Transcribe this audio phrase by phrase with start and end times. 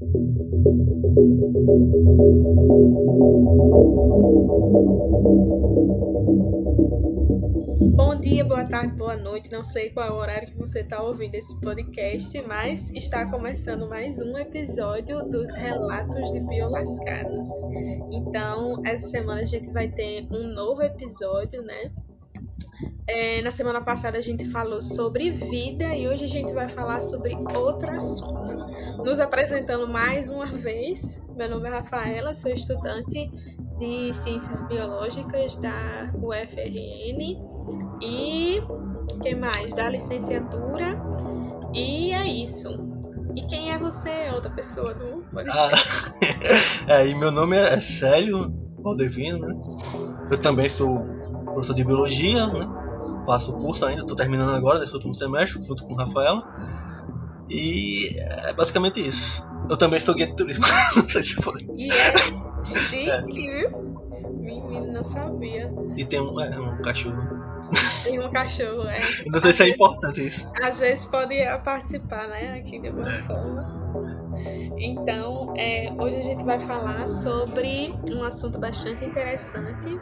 [0.00, 0.06] Bom
[8.20, 9.50] dia, boa tarde, boa noite.
[9.50, 13.88] Não sei qual é o horário que você está ouvindo esse podcast, mas está começando
[13.88, 17.48] mais um episódio dos Relatos de Biolascados.
[18.12, 21.90] Então, essa semana a gente vai ter um novo episódio, né?
[23.06, 27.00] É, na semana passada a gente falou sobre vida e hoje a gente vai falar
[27.00, 28.54] sobre outro assunto.
[29.04, 33.30] Nos apresentando mais uma vez, meu nome é Rafaela, sou estudante
[33.78, 37.38] de Ciências Biológicas da UFRN
[38.02, 38.62] e
[39.22, 39.74] quem mais?
[39.74, 41.00] Da licenciatura.
[41.74, 42.86] E é isso.
[43.36, 45.24] E quem é você, outra pessoa do?
[45.50, 45.70] Ah,
[46.88, 49.54] é, e meu nome é Célio Valdevino, né?
[50.30, 51.17] Eu também sou
[51.58, 52.68] professor de biologia, né?
[53.26, 56.42] Faço o curso ainda, estou terminando agora nesse último semestre, junto com o Rafael.
[57.50, 59.46] E é basicamente isso.
[59.68, 60.64] Eu também sou guia de turismo.
[60.96, 61.66] não sei se foi.
[61.76, 63.22] E é chique, é.
[63.22, 63.98] viu?
[64.40, 65.70] Menino, não sabia.
[65.96, 67.38] E tem um, é, um cachorro.
[68.02, 68.98] Tem um cachorro, é.
[69.28, 70.50] Não sei Às se é importante isso.
[70.62, 72.58] Às vezes pode participar, né?
[72.58, 73.62] Aqui de alguma forma.
[74.78, 80.00] Então, é, hoje a gente vai falar sobre um assunto bastante interessante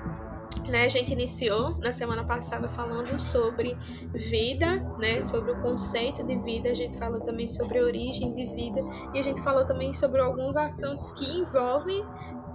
[0.69, 3.77] né, a gente iniciou na semana passada falando sobre
[4.13, 8.47] vida, né, sobre o conceito de vida, a gente falou também sobre a origem de
[8.47, 8.81] vida
[9.15, 12.05] e a gente falou também sobre alguns assuntos que envolvem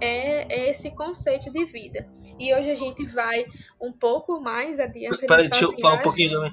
[0.00, 2.08] é, esse conceito de vida.
[2.38, 3.44] E hoje a gente vai
[3.80, 5.26] um pouco mais adiante.
[5.26, 6.52] Peraí, deixa eu falar um pouquinho também.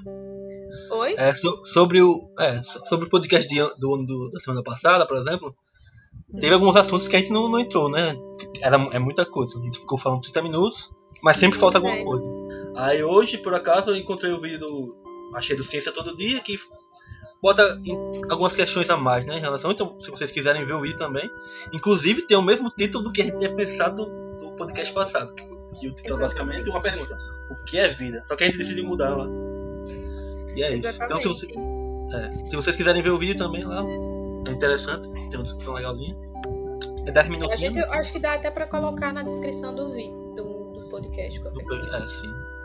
[0.92, 1.14] Oi?
[1.18, 5.16] É, so, sobre, o, é, sobre o podcast de, do, do, da semana passada, por
[5.16, 5.54] exemplo,
[6.32, 8.16] teve alguns assuntos que a gente não, não entrou, né?
[8.62, 9.58] Era, é muita coisa.
[9.58, 10.90] A gente ficou falando 30 minutos
[11.22, 12.04] mas sempre falta alguma é.
[12.04, 12.26] coisa.
[12.76, 14.96] Aí hoje, por acaso, eu encontrei o vídeo do.
[15.34, 16.58] Achei do Ciência Todo Dia, que
[17.42, 17.80] bota
[18.28, 19.36] algumas questões a mais, né?
[19.36, 19.70] Em relação.
[19.70, 21.28] Então, se vocês quiserem ver o vídeo também.
[21.72, 24.06] Inclusive, tem o mesmo título do que a gente tinha pensado
[24.40, 25.34] no podcast passado.
[25.34, 27.16] Que o título é basicamente uma pergunta:
[27.50, 28.22] O que é vida?
[28.24, 29.26] Só que a gente decidiu mudar lá.
[30.56, 31.20] E é Exatamente.
[31.20, 31.28] isso.
[31.28, 33.84] Então, se, você, é, se vocês quiserem ver o vídeo também lá,
[34.46, 35.08] é interessante.
[35.12, 36.16] Tem uma discussão legalzinha.
[37.06, 37.54] É 10 minutinhos.
[37.54, 40.34] A gente, acho que dá até pra colocar na descrição do vídeo.
[40.34, 40.59] Do
[40.90, 41.96] podcast, qualquer coisa.
[41.96, 42.60] É.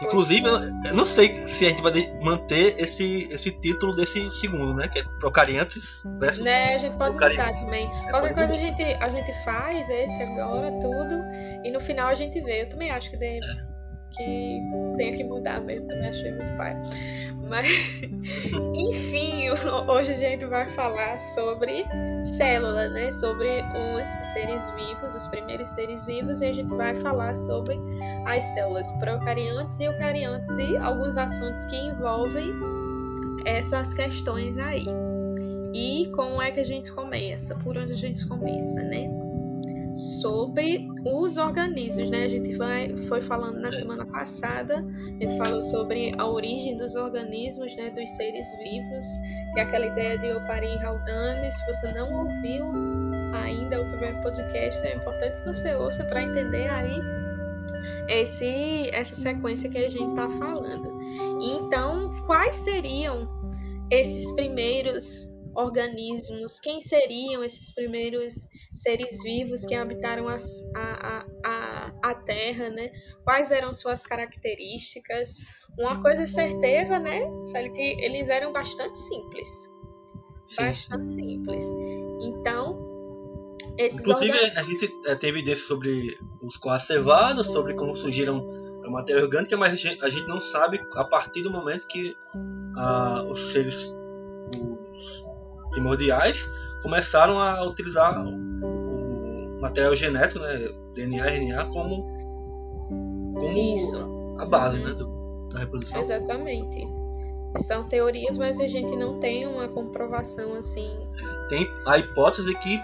[0.00, 4.88] Inclusive, eu não sei se a gente vai manter esse, esse título desse segundo, né?
[4.88, 6.42] Que é Procariantes versus.
[6.42, 7.90] Né, a gente pode mudar também.
[8.06, 11.24] É, qualquer coisa a gente, a gente faz esse agora, tudo,
[11.64, 12.62] e no final a gente vê.
[12.62, 13.68] Eu também acho que, de, é.
[14.10, 14.62] Que
[14.96, 16.76] tem que mudar mesmo, também achei muito pai.
[17.48, 17.66] Mas,
[18.74, 19.50] enfim,
[19.88, 21.84] hoje a gente vai falar sobre
[22.24, 23.10] célula, né?
[23.10, 27.78] Sobre os seres vivos, os primeiros seres vivos, e a gente vai falar sobre
[28.26, 32.52] as células procariontes e eucariontes e alguns assuntos que envolvem
[33.44, 34.86] essas questões aí.
[35.72, 37.54] E como é que a gente começa?
[37.56, 39.27] Por onde a gente começa, né?
[39.98, 42.24] Sobre os organismos, né?
[42.24, 46.94] A gente vai, foi falando na semana passada, a gente falou sobre a origem dos
[46.94, 47.90] organismos, né?
[47.90, 49.06] Dos seres vivos,
[49.54, 51.50] que é aquela ideia de Oparin Haldane.
[51.50, 52.66] Se você não ouviu
[53.34, 57.00] ainda o primeiro podcast, é importante que você ouça para entender aí
[58.08, 60.98] esse, essa sequência que a gente está falando.
[61.40, 63.28] Então, quais seriam
[63.90, 72.14] esses primeiros organismos, quem seriam esses primeiros seres vivos que habitaram as, a, a, a,
[72.14, 72.90] Terra, né?
[73.24, 75.38] Quais eram suas características?
[75.76, 77.22] Uma coisa é certeza, né?
[77.46, 79.48] Sabe que eles eram bastante simples.
[80.46, 80.62] Sim.
[80.62, 81.64] Bastante simples.
[82.22, 82.78] Então,
[83.76, 84.60] esses Inclusive, organ...
[84.60, 88.48] a gente eh, teve evidência sobre os coacevados, sobre como surgiram
[88.84, 92.14] a matéria orgânica, mas a gente, a gente não sabe a partir do momento que
[92.76, 93.97] ah, os seres
[95.70, 96.44] primordiais
[96.82, 102.02] começaram a utilizar o material genético, né, DNA, RNA, como,
[103.34, 104.36] como Isso.
[104.38, 106.00] a base né, do, da reprodução.
[106.00, 106.86] Exatamente.
[107.58, 110.90] São teorias, mas a gente não tem uma comprovação assim.
[111.48, 112.80] Tem a hipótese que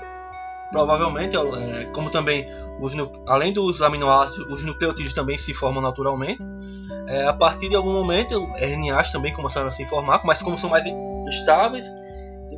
[0.72, 2.46] provavelmente, é, como também
[2.80, 2.92] os,
[3.26, 6.42] além dos aminoácidos, os nucleotídeos também se formam naturalmente.
[7.06, 10.70] É, a partir de algum momento, RNAs também começaram a se formar, mas como são
[10.70, 10.84] mais
[11.28, 11.86] estáveis,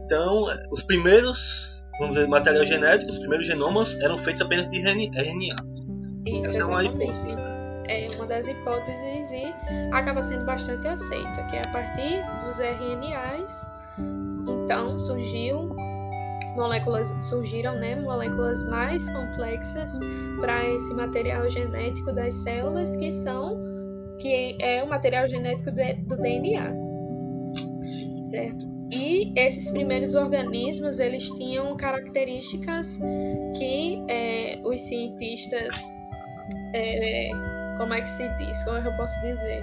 [0.06, 5.56] então, os primeiros, vamos dizer, material genético, os primeiros genomas eram feitos apenas de RNA.
[6.26, 7.34] Isso, Essa é uma hipótese.
[7.88, 9.52] É uma das hipóteses e
[9.92, 13.66] acaba sendo bastante aceita, que é a partir dos RNAs,
[14.48, 15.74] então surgiu
[16.54, 19.90] moléculas surgiram né, moléculas mais complexas
[20.40, 23.60] para esse material genético das células que são
[24.18, 26.72] que é o material genético do DNA
[28.20, 33.00] certo e esses primeiros organismos eles tinham características
[33.56, 35.74] que é, os cientistas
[36.74, 37.30] é,
[37.76, 38.62] como é que se diz?
[38.64, 39.62] Como é que eu posso dizer?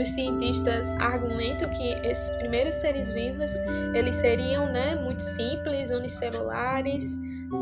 [0.00, 3.54] Os cientistas argumentam que esses primeiros seres vivos
[3.94, 7.16] eles seriam né, muito simples, unicelulares,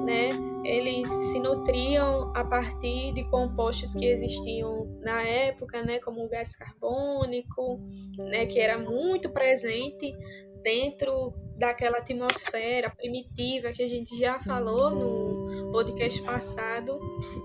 [0.06, 0.30] né?
[0.64, 6.54] Eles se nutriam a partir de compostos que existiam na época, né, como o gás
[6.54, 7.80] carbônico,
[8.18, 10.14] né, que era muito presente
[10.62, 16.98] dentro daquela atmosfera primitiva que a gente já falou no podcast passado,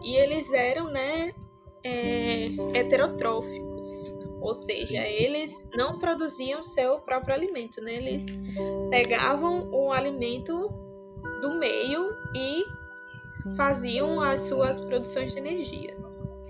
[0.04, 1.34] e eles eram, né,
[1.84, 7.96] é, heterotróficos, ou seja, eles não produziam seu próprio alimento, né?
[7.96, 8.26] Eles
[8.92, 10.70] pegavam o alimento
[11.42, 12.64] do meio e
[13.56, 15.98] faziam as suas produções de energia.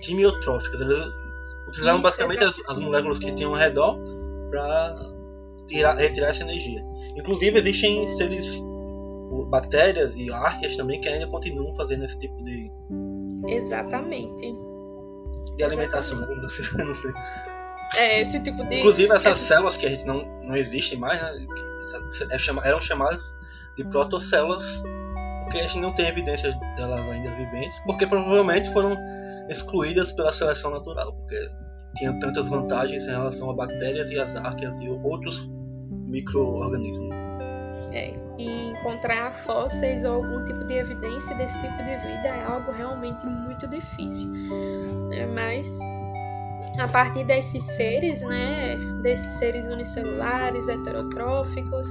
[0.01, 0.97] Quimiotróficas, eles
[1.67, 3.97] utilizavam Isso, basicamente as, as, moléculas que tinham ao redor
[4.50, 5.14] para
[5.69, 6.83] retirar essa energia.
[7.15, 8.47] Inclusive existem seres,
[9.50, 12.71] bactérias e árqueas também que ainda continuam fazendo esse tipo de.
[13.47, 14.53] Exatamente.
[15.57, 16.77] De alimentação, Exatamente.
[16.85, 17.12] não sei
[17.95, 18.79] é, esse tipo de.
[18.79, 19.47] Inclusive essas essa...
[19.47, 21.47] células que a gente não, não existem mais, né?
[22.31, 23.21] É eram chamadas
[23.77, 24.63] de protocélulas,
[25.44, 28.97] porque a gente não tem evidências delas ainda viventes, porque provavelmente foram
[29.50, 31.35] excluídas pela seleção natural, porque
[31.95, 35.50] tinham tantas vantagens em relação a bactérias e as arqueas e outros
[35.89, 37.09] micro-organismos.
[37.94, 42.71] É, e encontrar fósseis ou algum tipo de evidência desse tipo de vida é algo
[42.71, 44.31] realmente muito difícil.
[45.13, 45.80] É, mas
[46.80, 51.88] a partir desses seres, né, desses seres unicelulares, heterotróficos,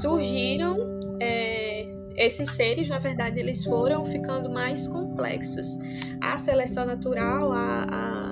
[0.00, 0.76] surgiram
[1.20, 1.86] é,
[2.16, 5.78] esses seres, na verdade, eles foram ficando mais complexos.
[6.20, 8.29] A seleção natural, a, a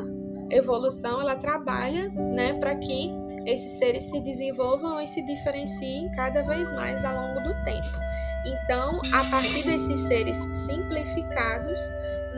[0.50, 3.10] evolução, ela trabalha, né, para que
[3.46, 7.98] esses seres se desenvolvam e se diferenciem cada vez mais ao longo do tempo.
[8.46, 10.36] Então, a partir desses seres
[10.66, 11.80] simplificados,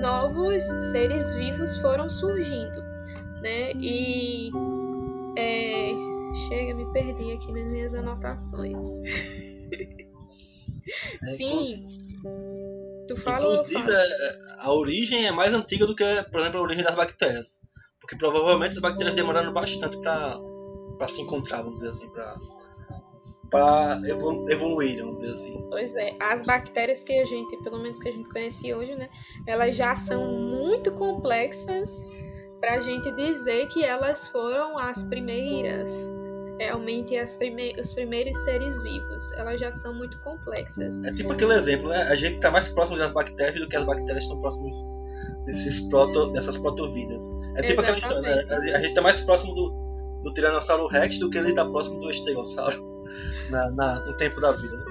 [0.00, 2.90] novos seres vivos foram surgindo
[3.40, 3.72] né?
[3.74, 4.50] E
[5.36, 5.92] é,
[6.48, 8.86] chega, me perdi aqui nas minhas anotações.
[11.22, 11.84] É, Sim.
[13.06, 13.62] Tu falou.
[13.62, 14.02] Inclusive, fala.
[14.58, 17.59] A origem é mais antiga do que, por exemplo, a origem das bactérias.
[18.10, 22.34] Porque provavelmente as bactérias demoraram bastante para se encontrar, vamos dizer assim, para
[23.48, 24.00] para
[24.48, 25.66] evoluir, vamos dizer assim.
[25.70, 29.08] Pois é, as bactérias que a gente, pelo menos que a gente conhece hoje, né,
[29.46, 32.08] elas já são muito complexas
[32.60, 36.12] para a gente dizer que elas foram as primeiras,
[36.58, 39.32] realmente as prime os primeiros seres vivos.
[39.38, 41.02] Elas já são muito complexas.
[41.04, 42.02] É tipo aquele exemplo, né?
[42.02, 44.74] A gente está mais próximo das bactérias do que as bactérias estão próximas
[45.50, 47.22] desses proto, dessas protovidas.
[47.56, 48.44] É tipo aquela história, né?
[48.74, 49.70] A gente está mais próximo do,
[50.22, 53.04] do Tiranossauro Rex do que ele está próximo do Estegossauro
[53.50, 54.76] na, na, no tempo da vida.
[54.76, 54.84] Né?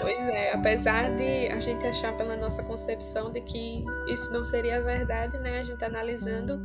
[0.00, 4.82] Pois é, apesar de a gente achar pela nossa concepção de que isso não seria
[4.82, 5.60] verdade, né?
[5.60, 6.60] A gente analisando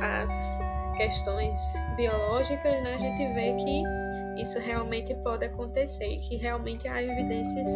[0.00, 0.32] as
[0.96, 1.58] questões
[1.96, 2.94] biológicas, né?
[2.94, 3.82] A gente vê que
[4.42, 7.68] isso realmente pode acontecer que realmente há evidências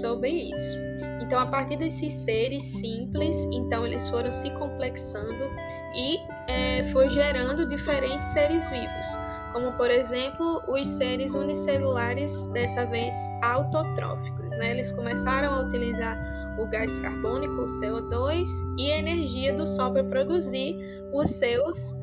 [0.00, 0.76] sobre isso.
[1.20, 5.50] Então, a partir desses seres simples, então eles foram se complexando
[5.94, 6.18] e
[6.48, 9.06] é, foi gerando diferentes seres vivos
[9.52, 14.56] como por exemplo os seres unicelulares, dessa vez autotróficos.
[14.56, 14.72] Né?
[14.72, 16.18] Eles começaram a utilizar
[16.58, 20.76] o gás carbônico, o CO2, e a energia do Sol para produzir
[21.12, 22.00] os seus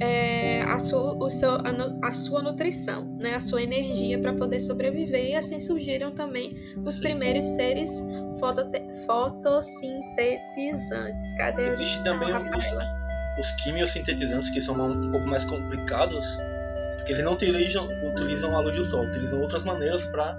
[0.00, 1.60] é, a, sua, o seu, a,
[2.02, 3.34] a, sua nutrição, né?
[3.34, 8.02] a sua energia para poder sobreviver, e assim surgiram também os primeiros seres
[9.06, 11.34] fotossintetizantes.
[11.36, 12.46] Cadê a Existe também os,
[13.38, 16.24] os quimiosintetizantes que são um pouco mais complicados,
[16.96, 20.34] porque eles não utilizam, utilizam a luz do sol, utilizam outras maneiras para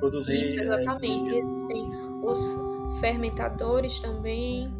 [0.00, 0.48] produzir.
[0.48, 1.30] Isso, exatamente.
[1.30, 1.90] É, Tem
[2.22, 2.38] os
[3.00, 4.70] fermentadores também.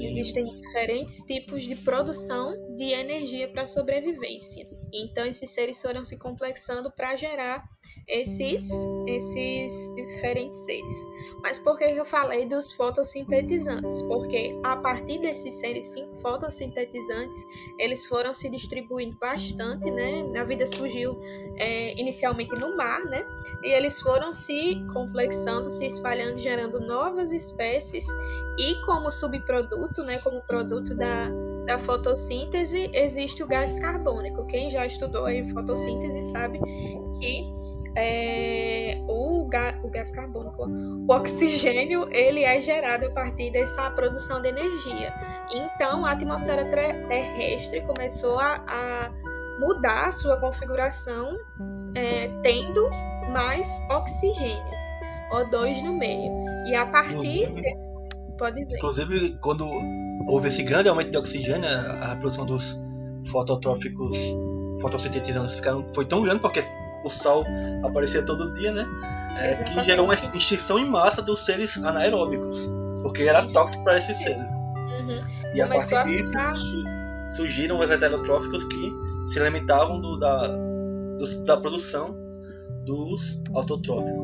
[0.00, 4.68] Existem diferentes tipos de produção de energia para sobrevivência.
[4.92, 7.64] Então, esses seres foram se complexando para gerar
[8.08, 8.68] esses,
[9.06, 11.08] esses diferentes seres.
[11.42, 14.02] Mas por que eu falei dos fotossintetizantes?
[14.02, 17.44] Porque a partir desses seres fotossintetizantes,
[17.78, 20.30] eles foram se distribuindo bastante, né?
[20.38, 21.18] A vida surgiu
[21.56, 23.24] é, inicialmente no mar, né?
[23.62, 28.06] E eles foram se complexando, se espalhando, gerando novas espécies
[28.58, 30.18] e como subproduto, né?
[30.18, 31.30] Como produto da
[31.66, 34.44] da fotossíntese existe o gás carbônico.
[34.46, 36.58] Quem já estudou aí fotossíntese sabe
[37.20, 37.61] que
[37.96, 44.40] é, o, ga, o gás carbônico, o oxigênio, ele é gerado a partir dessa produção
[44.40, 45.12] de energia.
[45.54, 49.12] Então, a atmosfera terrestre começou a, a
[49.60, 51.28] mudar a sua configuração,
[51.94, 52.88] é, tendo
[53.30, 54.72] mais oxigênio,
[55.32, 56.32] O2 no meio.
[56.66, 57.92] E a partir Inclusive- desse.
[58.38, 58.76] Pode dizer.
[58.78, 59.68] Inclusive, quando
[60.26, 62.76] houve esse grande aumento de oxigênio, a a reprodução dos
[63.30, 64.16] fototróficos
[64.80, 66.62] fotossintetizantes ficaram, foi tão grande porque
[67.04, 67.44] o sol
[67.84, 68.86] aparecia todo dia, né?
[69.38, 72.58] É, que gerou uma extinção em massa dos seres anaeróbicos,
[73.02, 73.54] porque era Isso.
[73.54, 74.38] tóxico para esses seres.
[74.38, 75.20] Uhum.
[75.54, 76.56] E a Começou partir disso ficar-
[77.36, 78.92] surgiram os heterotróficos que
[79.32, 82.14] se alimentavam do- da, do- da produção
[82.84, 84.22] dos autotróficos.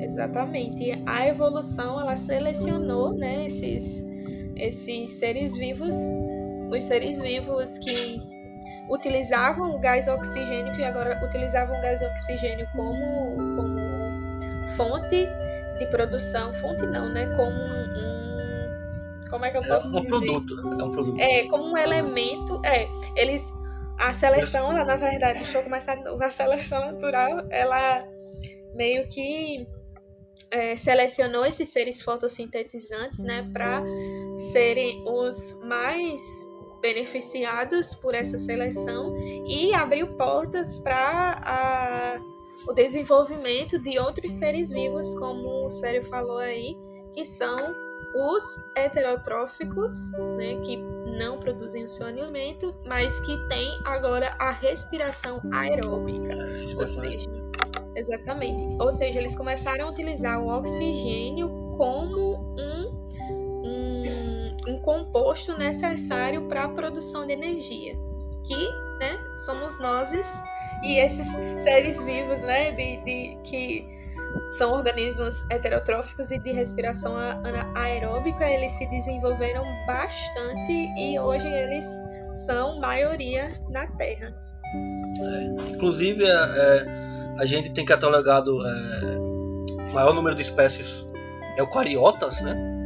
[0.00, 0.82] Exatamente.
[0.82, 4.04] E A evolução ela selecionou, né, esses
[4.56, 5.94] esses seres vivos,
[6.70, 8.20] os seres vivos que
[8.88, 13.78] utilizavam o gás oxigênio e agora utilizavam o gás oxigênio como como
[14.76, 15.28] fonte
[15.78, 18.12] de produção, fonte não, né, como um,
[19.32, 20.08] como é que eu é posso um dizer?
[20.08, 21.18] produto, é um produto.
[21.18, 22.60] É, como um elemento.
[22.64, 22.86] É,
[23.16, 23.52] eles.
[23.98, 26.22] A seleção, ela, na verdade, deixa eu começar de novo.
[26.22, 28.06] A seleção natural, ela
[28.74, 29.66] meio que
[30.50, 33.82] é, selecionou esses seres fotossintetizantes, né, para
[34.52, 36.20] serem os mais
[36.82, 42.20] beneficiados por essa seleção e abriu portas para
[42.66, 46.76] o desenvolvimento de outros seres vivos, como o Sério falou aí,
[47.14, 47.74] que são
[48.14, 48.42] os
[48.76, 50.76] heterotróficos, né, que
[51.16, 56.36] não produzem o seu alimento, mas que têm agora a respiração aeróbica,
[56.76, 57.30] ou seja,
[57.96, 63.02] exatamente, ou seja, eles começaram a utilizar o oxigênio como um,
[63.64, 67.94] um, um composto necessário para a produção de energia,
[68.44, 68.68] que,
[69.00, 70.12] né, somos nós
[70.82, 71.26] e esses
[71.60, 74.02] seres vivos, né, de, de que
[74.50, 77.14] são organismos heterotróficos e de respiração
[77.74, 81.84] aeróbica, eles se desenvolveram bastante e hoje eles
[82.46, 84.34] são maioria na Terra.
[85.68, 89.18] Inclusive, é, é, a gente tem catalogado é,
[89.88, 91.06] o maior número de espécies
[91.58, 92.81] eucariotas, né?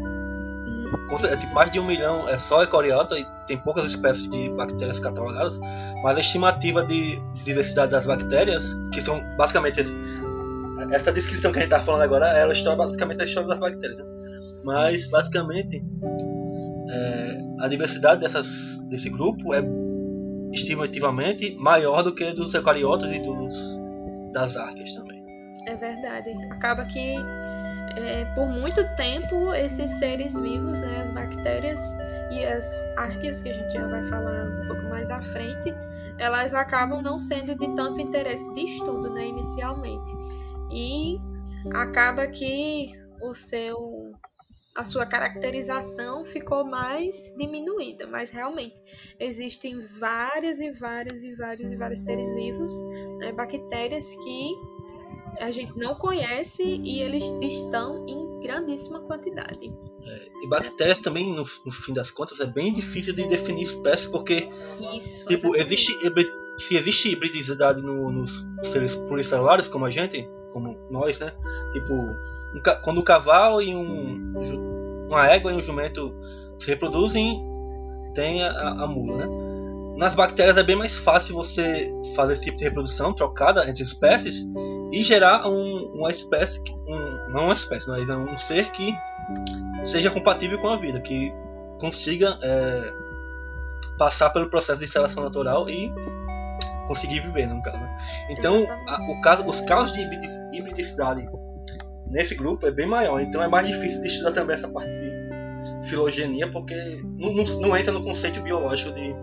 [1.19, 4.99] Cer- tipo, mais de um milhão é só eucariota e tem poucas espécies de bactérias
[4.99, 5.59] catalogadas,
[6.03, 9.85] mas a estimativa de diversidade das bactérias, que são basicamente
[10.91, 13.59] essa descrição que a gente está falando agora, é a história, basicamente a história das
[13.59, 13.99] bactérias.
[13.99, 14.05] Né?
[14.65, 15.83] Mas basicamente
[16.91, 19.63] é, a diversidade dessas, desse grupo é
[20.53, 23.55] estimativamente maior do que dos eucariotas e dos
[24.33, 25.25] das árqueas também.
[25.67, 26.31] É verdade.
[26.51, 27.15] Acaba que
[27.97, 31.81] é, por muito tempo esses seres vivos, né, as bactérias
[32.31, 35.75] e as árqueas, que a gente já vai falar um pouco mais à frente,
[36.19, 40.13] elas acabam não sendo de tanto interesse de estudo, né, inicialmente.
[40.71, 41.19] E
[41.75, 44.13] acaba que o seu
[44.77, 48.77] a sua caracterização ficou mais diminuída, mas realmente
[49.19, 52.71] existem várias e várias e vários e vários seres vivos,
[53.21, 54.76] né, bactérias que
[55.41, 59.73] a gente não conhece e eles estão em grandíssima quantidade.
[60.43, 64.49] E bactérias também, no, no fim das contas, é bem difícil de definir espécies, porque
[64.95, 65.27] Isso.
[65.27, 65.61] tipo, exatamente.
[65.61, 65.93] existe
[66.59, 68.33] se existe hibridicidade no- nos
[68.73, 71.33] seres pluricelulares, como a gente, como nós, né?
[71.73, 74.33] Tipo, um quando um cavalo e um
[75.09, 76.15] uma égua e um jumento
[76.59, 77.41] se reproduzem,
[78.15, 79.27] tem a- a mula, né?
[79.97, 84.45] Nas bactérias é bem mais fácil você fazer esse tipo de reprodução trocada entre espécies
[84.93, 88.95] e gerar um- uma espécie, um, não uma espécie, mas um ser que
[89.87, 91.33] seja compatível com a vida, que
[91.81, 92.93] consiga é,
[93.99, 95.91] passar pelo processo de seleção natural e
[96.87, 97.79] conseguir viver, no caso.
[97.79, 97.99] né?
[98.31, 100.01] Então, a- o caso, os casos de
[100.53, 101.27] hibridicidade
[102.09, 105.89] nesse grupo é bem maior, então é mais difícil de estudar também essa parte de
[105.89, 106.75] filogenia, porque
[107.19, 109.17] não, não- não entra no conceito biológico de-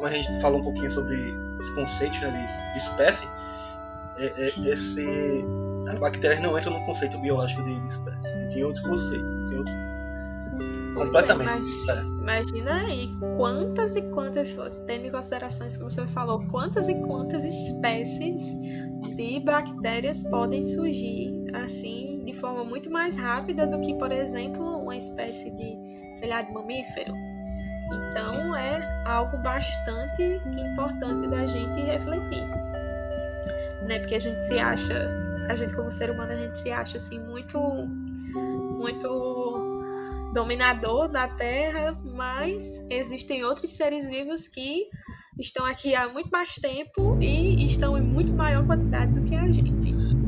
[0.00, 1.14] como a gente falou um pouquinho sobre
[1.58, 3.28] esse conceito né, de, espécie,
[4.16, 5.06] é, é, esse,
[5.88, 9.74] as bactérias não entram no conceito biológico de, espécie, tem outro conceito, tem outro
[10.94, 11.90] Pois completamente.
[11.90, 12.00] é.
[12.00, 17.44] Imagina aí quantas e quantas, tendo em consideração isso que você falou, quantas e quantas
[17.44, 18.56] espécies
[19.16, 24.96] de bactérias podem surgir assim de forma muito mais rápida do que, por exemplo, uma
[24.96, 27.12] espécie de, sei lá, de mamífero.
[27.90, 32.46] Então é algo bastante importante da gente refletir.
[33.86, 33.98] Né?
[33.98, 35.08] Porque a gente se acha,
[35.48, 37.58] a gente como ser humano, a gente se acha assim muito
[38.78, 39.80] muito
[40.32, 44.88] dominador da Terra, mas existem outros seres vivos que
[45.38, 49.50] estão aqui há muito mais tempo e estão em muito maior quantidade do que a
[49.50, 50.19] gente.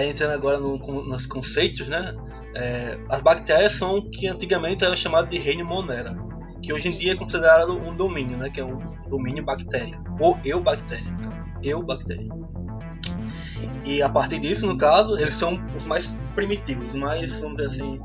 [0.00, 2.16] Aí entrando agora no, nos conceitos, né?
[2.54, 6.16] É, as bactérias são o que antigamente era chamado de reino Monera,
[6.62, 8.78] que hoje em dia é considerado um domínio, né, que é um
[9.10, 11.12] domínio bactéria, ou eubactéria,
[11.62, 12.30] eubactéria.
[13.84, 17.68] E a partir disso, no caso, eles são os mais primitivos, os mais, vamos dizer
[17.68, 18.00] assim,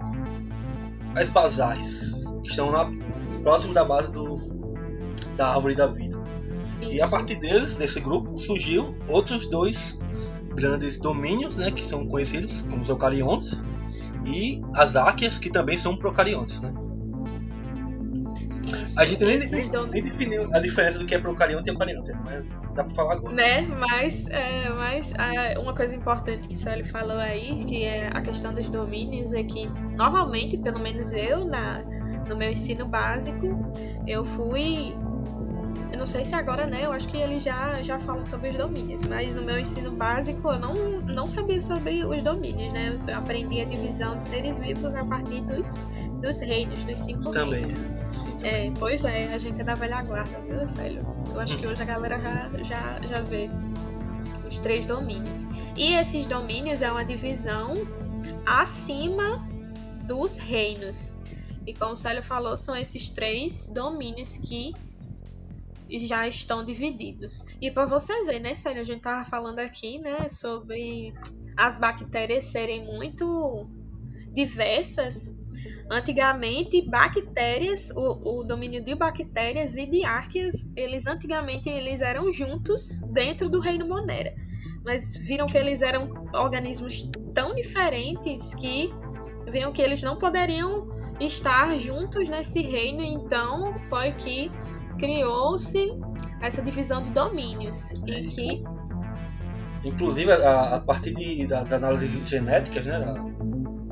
[1.13, 2.11] mais basais,
[2.43, 2.91] que estão na,
[3.41, 4.37] próximo da base do,
[5.37, 6.21] da árvore da vida.
[6.81, 9.97] E a partir deles, desse grupo, surgiu outros dois
[10.55, 13.61] grandes domínios, né, que são conhecidos como os eucariontes,
[14.25, 16.59] e as áquias, que também são procariontes.
[16.59, 16.73] Né?
[18.81, 22.11] Isso, a gente nem, nem, nem, definiu a diferença do que é procarionte e eucarionte,
[22.23, 23.33] mas dá pra falar agora.
[23.33, 28.09] Né, mas, é, mas é, uma coisa importante que o Sally falou aí, que é
[28.11, 31.83] a questão dos domínios, é que normalmente, pelo menos eu, na,
[32.27, 33.71] no meu ensino básico,
[34.07, 34.95] eu fui
[36.05, 36.81] não sei se agora, né?
[36.83, 40.51] Eu acho que eles já, já falam sobre os domínios, mas no meu ensino básico
[40.51, 42.95] eu não, não sabia sobre os domínios, né?
[43.07, 45.79] Eu aprendi a divisão de seres vivos a partir dos,
[46.21, 47.65] dos reinos, dos cinco Também.
[47.65, 47.79] reinos.
[48.43, 51.03] É, pois é, a gente é da velha guarda, viu, Célio?
[51.27, 53.49] Eu acho que hoje a galera já, já, já vê
[54.47, 55.47] os três domínios.
[55.75, 57.73] E esses domínios é uma divisão
[58.45, 59.43] acima
[60.03, 61.19] dos reinos.
[61.65, 64.71] E como o Célio falou, são esses três domínios que
[65.89, 67.43] já estão divididos.
[67.61, 71.13] E para vocês verem, né, Célio, a gente tava falando aqui, né, sobre
[71.57, 73.69] as bactérias serem muito
[74.33, 75.33] diversas.
[75.89, 82.99] Antigamente, bactérias, o, o domínio de bactérias e de árqueas, eles antigamente eles eram juntos
[83.13, 84.33] dentro do reino Monera.
[84.83, 88.89] Mas viram que eles eram organismos tão diferentes que
[89.51, 90.89] viram que eles não poderiam
[91.19, 94.51] estar juntos nesse reino, então foi que
[94.97, 95.91] criou-se
[96.41, 98.63] essa divisão de domínios é, e que
[99.83, 103.13] inclusive a, a partir de, da, da análise genética, né,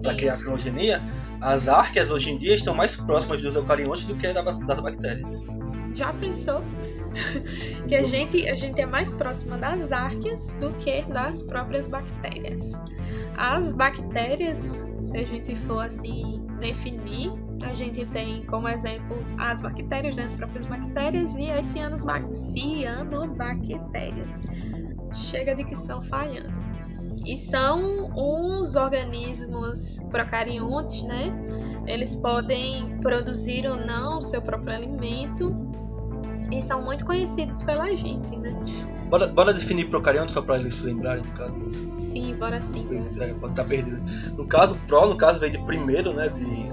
[0.02, 1.02] para criar a filogenia,
[1.40, 5.28] as árqueas hoje em dia estão mais próximas dos eucariontes do que das bactérias.
[5.94, 6.64] Já pensou
[7.88, 12.74] que a gente, a gente é mais próxima das árqueas do que das próprias bactérias?
[13.38, 17.32] As bactérias, se a gente for assim definir,
[17.66, 24.44] a gente tem como exemplo as bactérias, né, as próprias bactérias e as cianobactérias.
[25.14, 26.60] Chega de que são falhando.
[27.26, 31.34] E são uns organismos procariontes, né?
[31.88, 35.56] Eles podem produzir ou não o seu próprio alimento
[36.52, 38.54] e são muito conhecidos pela gente, né?
[39.10, 41.56] Bora, bora definir procarionte só para eles se lembrarem, no caso.
[41.94, 42.84] Sim, bora sim.
[43.22, 44.02] É, pode estar tá perdido.
[44.36, 46.30] No caso, pro, no caso, vem de primeiro, né?
[46.30, 46.70] De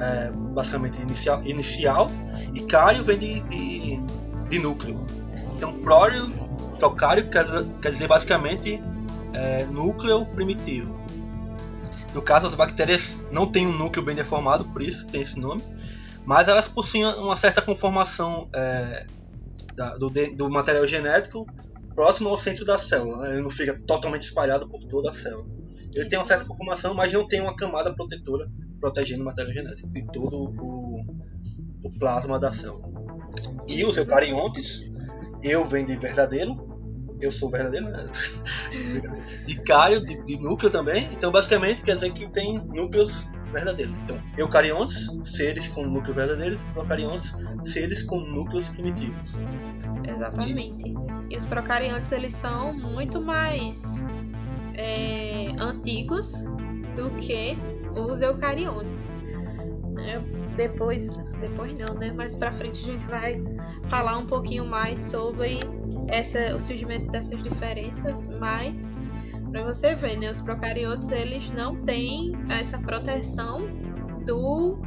[0.00, 2.10] é, basicamente inicial, inicial
[2.54, 4.00] e cário vem de, de,
[4.48, 5.06] de núcleo.
[5.56, 6.30] Então, prório,
[6.78, 7.44] procário quer,
[7.82, 8.80] quer dizer basicamente
[9.32, 10.98] é, núcleo primitivo.
[12.14, 15.62] No caso, as bactérias não têm um núcleo bem deformado, por isso tem esse nome,
[16.24, 19.06] mas elas possuem uma certa conformação é,
[19.74, 21.46] da, do, do, material genético
[21.94, 23.18] próximo ao centro da célula.
[23.22, 23.32] Né?
[23.34, 25.46] Ele não fica totalmente espalhado por toda a célula.
[25.94, 28.46] Ele tem uma certa conformação, mas não tem uma camada protetora
[28.80, 31.04] protegendo o material genético de todo o,
[31.84, 32.88] o plasma da célula.
[33.66, 34.90] E os eucariontes,
[35.42, 36.68] eu venho de verdadeiro,
[37.20, 38.08] eu sou verdadeiro, né?
[39.46, 41.08] e cário de, de, núcleo também.
[41.12, 43.96] Então, basicamente, quer dizer que tem núcleos verdadeiros.
[44.04, 47.32] Então, eucariontes, seres com núcleos verdadeiros, procariontes,
[47.64, 49.34] seres com núcleos primitivos.
[50.08, 50.94] Exatamente.
[51.30, 54.02] E os procariontes, eles são muito mais
[54.74, 56.44] é, antigos
[56.96, 57.56] do que
[57.94, 59.14] os eucariontes.
[59.94, 60.22] Né?
[60.56, 62.12] Depois, depois não, né?
[62.12, 63.42] Mais para frente a gente vai
[63.88, 65.58] falar um pouquinho mais sobre
[66.08, 68.92] essa, o surgimento dessas diferenças, mas
[69.50, 70.30] para você ver, né?
[70.30, 73.68] Os procariotes eles não têm essa proteção
[74.26, 74.80] do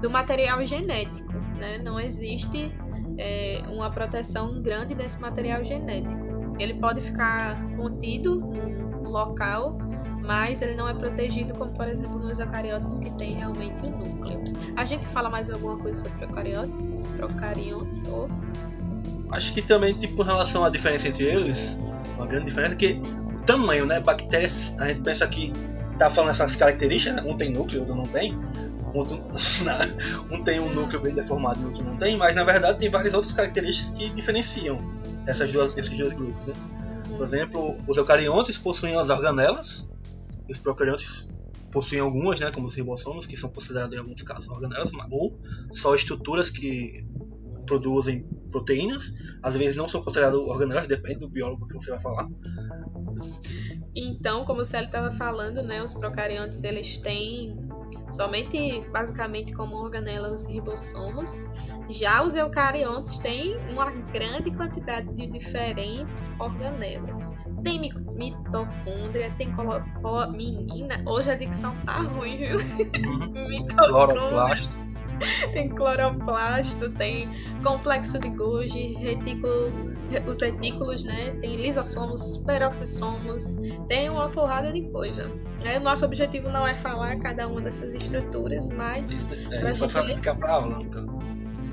[0.00, 1.78] do material genético, né?
[1.78, 2.74] Não existe
[3.16, 6.54] é, uma proteção grande desse material genético.
[6.58, 9.78] Ele pode ficar contido num local
[10.24, 14.42] mas ele não é protegido como, por exemplo, nos eucariotes que tem realmente um núcleo.
[14.76, 16.90] A gente fala mais alguma coisa sobre eucariotes?
[17.16, 18.28] Procariontes ou...
[19.30, 21.76] Acho que também, tipo, em relação à diferença entre eles,
[22.16, 22.98] uma grande diferença é que
[23.36, 24.00] o tamanho, né?
[24.00, 25.52] Bactérias, a gente pensa que
[25.98, 27.30] tá falando essas características, né?
[27.30, 28.36] um tem núcleo, outro não tem.
[28.94, 33.12] Um, tem um núcleo bem deformado e outro não tem, mas na verdade tem várias
[33.12, 34.78] outras características que diferenciam
[35.26, 36.46] essas duas, esses dois grupos.
[36.46, 36.54] Né?
[37.16, 39.86] Por exemplo, os eucariontes possuem as organelas,
[40.48, 41.30] os procariontes
[41.72, 45.38] possuem algumas, né, como os ribossomos, que são considerados em alguns casos organelas, ou
[45.72, 47.04] só estruturas que
[47.66, 49.12] produzem proteínas.
[49.42, 52.28] Às vezes não são considerados organelas, depende do biólogo que você vai falar.
[53.96, 57.56] Então, como o Célio estava falando, né, os procariontes eles têm
[58.14, 61.48] somente, basicamente, como organela os ribossomos.
[61.88, 67.32] Já os eucariontes têm uma grande quantidade de diferentes organelas.
[67.62, 69.52] Tem mitocôndria, tem
[70.32, 72.56] menina, hoje a dicção tá ruim, viu?
[73.48, 74.84] Mitocôndria
[75.52, 77.28] tem cloroplasto, tem
[77.62, 79.70] complexo de Golgi, retículo,
[80.26, 81.36] os retículos, né?
[81.40, 83.56] Tem lisossomos, peroxissomos,
[83.88, 85.30] tem uma porrada de coisa.
[85.64, 89.04] É, o nosso objetivo não é falar cada uma dessas estruturas, mas
[89.50, 91.18] é, pra gente ficar aula, então.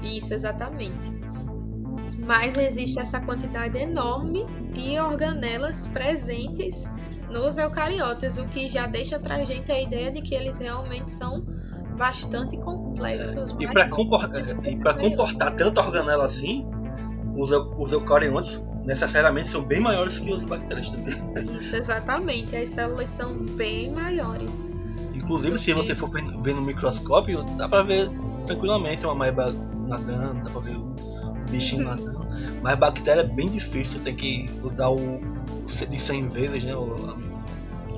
[0.02, 1.12] Isso, exatamente.
[2.26, 6.90] Mas existe essa quantidade enorme de organelas presentes
[7.30, 11.42] nos eucariotas, o que já deixa pra gente a ideia de que eles realmente são
[12.02, 13.52] bastante complexos.
[13.52, 13.64] É.
[13.64, 16.66] E para comportar, comportar tanta organela assim,
[17.36, 21.14] os, os eucariontes necessariamente são bem maiores que os bactérias também.
[21.58, 22.56] Isso, exatamente.
[22.56, 24.76] As células são bem maiores.
[25.14, 25.64] Inclusive, Porque...
[25.64, 28.10] se você for ver no microscópio, dá para ver
[28.48, 29.54] tranquilamente uma maiba
[29.88, 30.96] nadando, dá para ver o
[31.52, 32.26] bichinho nadando.
[32.64, 35.22] Mas bactéria é bem difícil, tem que usar o,
[35.88, 36.76] de 100 vezes, né?
[36.76, 37.31] O,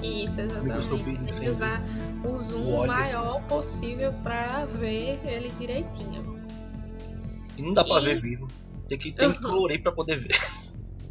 [0.03, 0.89] isso, exatamente.
[0.89, 1.83] Tem que usar
[2.23, 6.39] o zoom o maior possível para ver ele direitinho.
[7.57, 8.05] E não dá para e...
[8.05, 8.47] ver vivo.
[8.87, 9.41] Tem que ter uhum.
[9.41, 10.37] colorir para poder ver.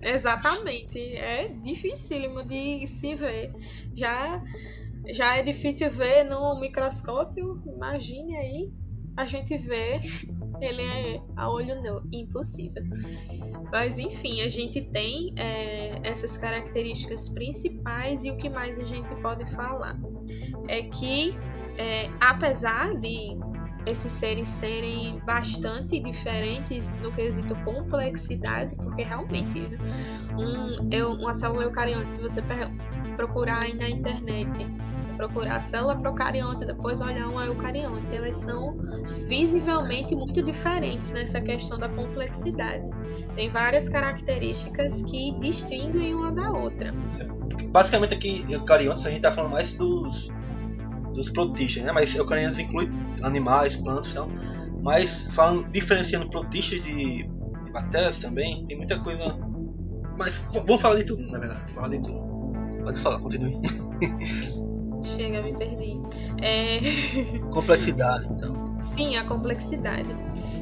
[0.02, 0.98] Exatamente.
[0.98, 3.52] É dificílimo de se ver.
[3.94, 4.42] Já
[5.07, 7.61] já é difícil ver no microscópio.
[7.66, 8.72] Imagine aí
[9.16, 10.00] a gente ver
[10.64, 12.83] ele é a olho nu, impossível.
[13.70, 19.14] Mas enfim, a gente tem é, essas características principais e o que mais a gente
[19.16, 19.98] pode falar
[20.68, 21.37] é que
[21.79, 23.37] é, apesar de
[23.87, 29.61] esses seres serem bastante diferentes no quesito complexidade, porque realmente
[30.38, 32.40] um, eu, uma célula eucarionte, se você
[33.16, 34.66] procurar aí na internet
[35.03, 38.77] você procurar a célula procarionte, depois olhar uma eucarionte, elas são
[39.27, 42.85] visivelmente muito diferentes nessa questão da complexidade.
[43.35, 46.93] Tem várias características que distinguem uma da outra.
[47.71, 50.29] Basicamente aqui, eucariontes, a gente está falando mais dos,
[51.15, 51.93] dos protistas, né?
[51.93, 52.91] Mas eucariontes inclui
[53.23, 54.29] animais, plantas e tal.
[54.83, 59.37] Mas falando, diferenciando protistas de, de bactérias também, tem muita coisa.
[60.19, 61.73] Mas vamos falar de tudo, na verdade.
[61.73, 62.21] Falar de tudo.
[62.85, 63.61] Pode falar, continue.
[65.03, 66.01] Chega, me perdi.
[66.41, 66.81] É...
[67.51, 68.77] Complexidade, então.
[68.81, 70.09] Sim, a complexidade.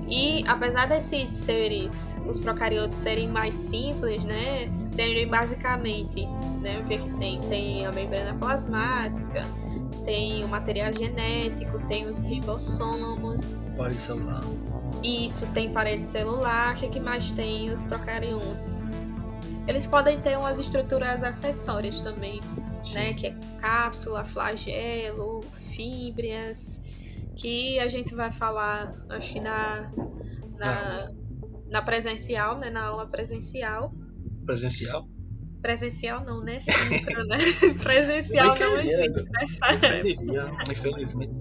[0.09, 4.69] E apesar desses seres, os procariotos serem mais simples, né?
[4.97, 6.27] Tem basicamente,
[6.61, 6.81] né?
[6.81, 7.41] O que é que tem?
[7.43, 9.47] Tem a membrana plasmática,
[10.05, 13.63] tem o material genético, tem os ribossomos.
[13.77, 14.43] Parede celular.
[15.03, 16.75] Isso, tem parede celular.
[16.75, 18.91] O que, é que mais tem os procariontes?
[19.69, 22.41] Eles podem ter umas estruturas acessórias também,
[22.93, 23.15] né?
[23.15, 25.43] Que é cápsula, flagelo,
[25.75, 26.81] fíbrias,
[27.37, 29.91] que a gente vai falar, acho que na,
[30.59, 31.11] na,
[31.71, 32.71] na presencial, né?
[32.71, 33.93] Na aula presencial.
[34.45, 35.09] Presencial?
[35.63, 36.59] Presencial não, né?
[36.61, 37.39] Sincro, né?
[37.83, 40.73] Presencial não existe nessa época.
[40.73, 41.33] Infelizmente.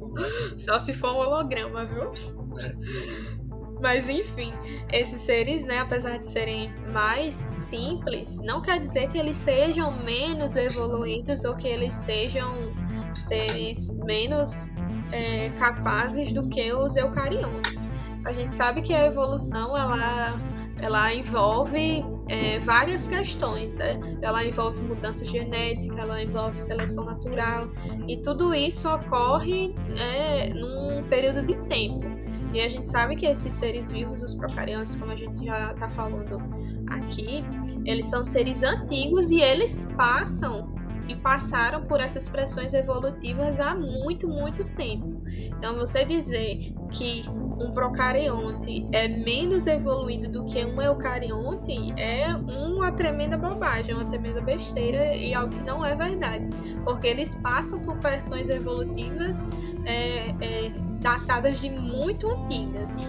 [0.58, 2.12] Só se for um holograma, viu?
[2.60, 3.39] É.
[3.82, 4.54] Mas enfim,
[4.92, 10.56] esses seres, né, apesar de serem mais simples, não quer dizer que eles sejam menos
[10.56, 12.74] evoluídos ou que eles sejam
[13.16, 14.70] seres menos
[15.12, 17.88] é, capazes do que os eucariontes.
[18.26, 20.40] A gente sabe que a evolução ela,
[20.82, 24.00] ela envolve é, várias questões, né?
[24.22, 27.70] Ela envolve mudança genética, ela envolve seleção natural
[28.08, 32.09] e tudo isso ocorre né, num período de tempo.
[32.54, 35.90] E a gente sabe que esses seres vivos, os procariontes, como a gente já está
[35.90, 36.42] falando
[36.88, 37.44] aqui,
[37.86, 40.74] eles são seres antigos e eles passam
[41.08, 45.22] e passaram por essas pressões evolutivas há muito, muito tempo.
[45.58, 52.92] Então, você dizer que um procarionte é menos evoluído do que um eucarionte é uma
[52.92, 56.46] tremenda bobagem, uma tremenda besteira e algo que não é verdade,
[56.84, 59.50] porque eles passam por pressões evolutivas
[59.86, 63.02] é, é, datadas de muito antigas.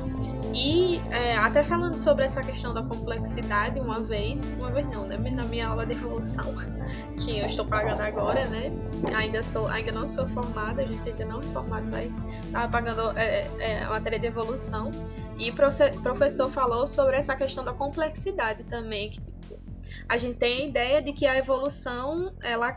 [0.52, 5.16] E é, até falando sobre essa questão da complexidade, uma vez, uma vez não, né?
[5.16, 6.52] Na minha aula de evolução,
[7.20, 8.72] que eu estou pagando agora, né?
[9.14, 13.16] Ainda sou, ainda não sou formada, a gente ainda não é formado, mas estava pagando
[13.16, 14.90] é, é, a matéria de evolução.
[15.38, 19.60] E o professor falou sobre essa questão da complexidade também, que tipo,
[20.08, 22.76] a gente tem a ideia de que a evolução ela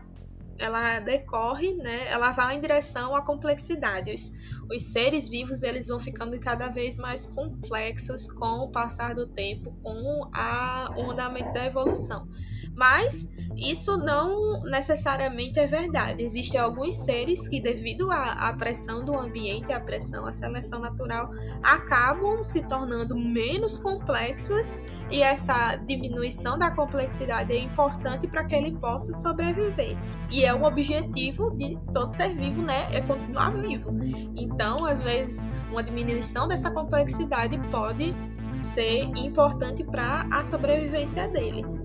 [0.60, 2.08] ela decorre, né?
[2.08, 4.13] Ela vai em direção à complexidade.
[4.13, 4.32] Os,
[4.71, 9.73] os seres vivos eles vão ficando cada vez mais complexos com o passar do tempo,
[9.82, 12.28] com a, o andamento da evolução.
[12.75, 16.23] Mas isso não necessariamente é verdade.
[16.23, 21.29] Existem alguns seres que, devido à, à pressão do ambiente, à pressão, à seleção natural,
[21.62, 28.71] acabam se tornando menos complexos e essa diminuição da complexidade é importante para que ele
[28.79, 29.95] possa sobreviver.
[30.31, 32.88] E é o objetivo de todo ser vivo, né?
[32.91, 33.91] É continuar vivo.
[34.36, 38.15] Então, às vezes, uma diminuição dessa complexidade pode
[38.59, 41.83] ser importante para a sobrevivência dele.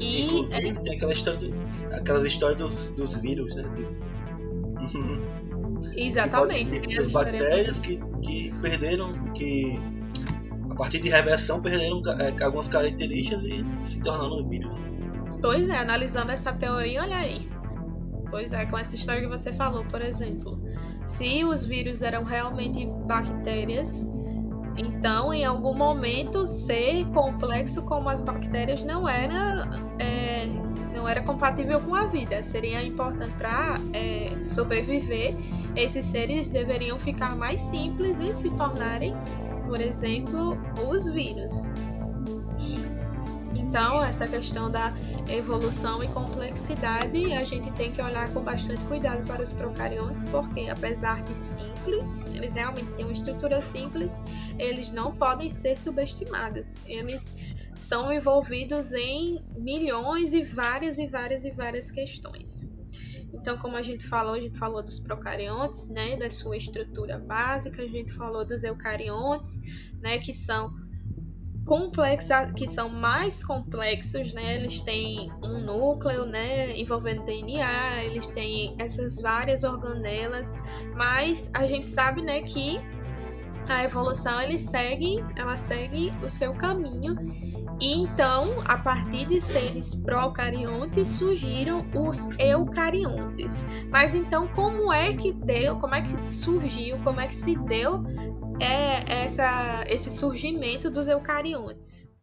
[0.00, 0.72] E é...
[0.74, 1.54] tem aquela história, do,
[1.94, 3.64] aquelas histórias dos, dos vírus, né?
[5.96, 6.80] Exatamente.
[6.80, 9.78] Tipo, as bactérias que, que perderam, que
[10.70, 14.72] a partir de reversão perderam é, algumas características e se tornaram um vírus.
[15.40, 17.48] Pois é, analisando essa teoria, olha aí.
[18.30, 20.60] Pois é, com essa história que você falou, por exemplo.
[21.06, 24.06] Se os vírus eram realmente bactérias,
[24.76, 30.46] então, em algum momento, ser complexo como as bactérias não era, é,
[30.94, 32.42] não era compatível com a vida.
[32.42, 35.34] Seria importante para é, sobreviver.
[35.74, 39.14] Esses seres deveriam ficar mais simples e se tornarem,
[39.66, 41.70] por exemplo, os vírus.
[43.54, 44.92] Então, essa questão da
[45.28, 50.68] evolução e complexidade, a gente tem que olhar com bastante cuidado para os procariontes, porque
[50.68, 54.22] apesar de simples, eles realmente têm uma estrutura simples,
[54.58, 56.84] eles não podem ser subestimados.
[56.86, 57.34] Eles
[57.76, 62.70] são envolvidos em milhões e várias e várias e várias questões.
[63.32, 67.82] Então, como a gente falou, a gente falou dos procariontes, né, da sua estrutura básica,
[67.82, 69.60] a gente falou dos eucariontes,
[70.00, 70.85] né, que são
[71.66, 74.54] complexa, que são mais complexos, né?
[74.54, 80.58] Eles têm um núcleo, né, envolvendo DNA, eles têm essas várias organelas,
[80.94, 82.80] mas a gente sabe, né, que
[83.68, 87.16] a evolução ele segue, ela segue o seu caminho.
[87.80, 93.66] E então, a partir de seres procariontes surgiram os eucariontes.
[93.90, 98.02] Mas então, como é que deu, como é que surgiu, como é que se deu
[98.60, 102.14] é essa, esse surgimento dos eucariontes.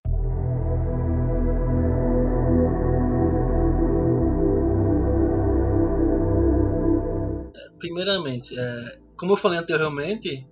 [7.78, 10.48] Primeiramente, é, como eu falei anteriormente,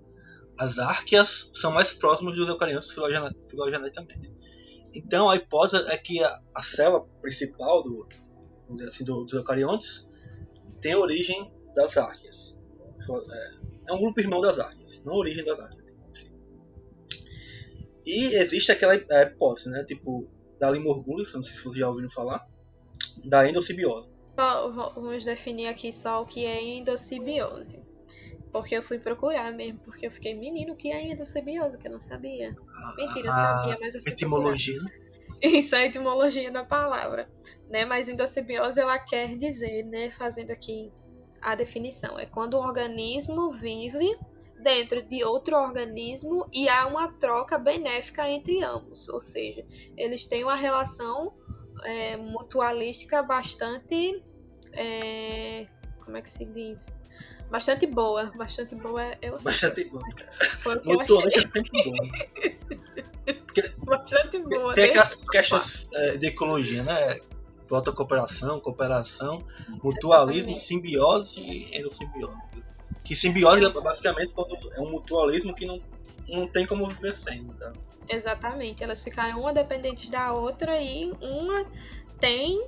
[0.58, 4.32] as árqueas são mais próximas dos eucariontes filogeneticamente.
[4.94, 8.08] Então a hipótese é que a, a célula principal do,
[8.88, 10.08] assim, do, dos eucariontes
[10.82, 12.60] tem origem das árqueas.
[13.10, 15.82] É, é um grupo irmão das árqueas, não a origem das árqueas.
[18.06, 19.84] E existe aquela hipótese, né?
[19.84, 20.28] Tipo,
[20.60, 22.46] da limorgulus, não sei se vocês já ouviram falar,
[23.26, 24.10] da endossimbiose.
[24.96, 27.86] Vamos definir aqui só o que é endossimbiose.
[28.52, 31.78] Porque eu fui procurar mesmo, porque eu fiquei, menino, o que é endossimbiose?
[31.78, 32.56] Que eu não sabia.
[32.98, 35.00] Mentira, eu sabia, mas eu fui Etimologia, procurar.
[35.00, 35.12] né?
[35.58, 37.30] Isso é a etimologia da palavra,
[37.70, 37.86] né?
[37.86, 40.92] Mas endossimbiose ela quer dizer, né, fazendo aqui
[41.42, 42.20] a definição.
[42.20, 44.18] É quando o organismo vive
[44.62, 49.66] dentro de outro organismo e há uma troca benéfica entre ambos, ou seja,
[49.98, 51.34] eles têm uma relação
[51.84, 54.24] é, mutualística bastante.
[54.74, 55.66] É,
[56.04, 56.94] como é que se diz?
[57.50, 59.18] Bastante boa, bastante boa.
[59.22, 59.40] Eu...
[59.42, 60.04] Bastante boa.
[60.60, 61.64] Foi o que Mutualista eu achei.
[61.64, 62.62] sempre
[63.46, 64.74] Porque, bastante boa.
[64.74, 67.20] Tem aquelas questões é, de ecologia, né?
[67.72, 69.48] Plota cooperação, cooperação,
[69.82, 72.36] mutualismo, simbiose e endossimbiose.
[73.02, 75.82] Que simbiose é basicamente quando é um mutualismo que não,
[76.28, 77.48] não tem como viver sem.
[77.54, 77.72] Tá?
[78.10, 78.84] Exatamente.
[78.84, 81.66] Elas ficaram uma dependente da outra e uma
[82.20, 82.62] tem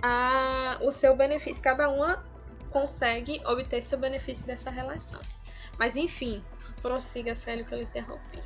[0.00, 1.60] a, o seu benefício.
[1.60, 2.24] Cada uma
[2.70, 5.20] consegue obter seu benefício dessa relação.
[5.76, 6.40] Mas enfim,
[6.80, 8.40] prossiga, Célio, que eu interrompi.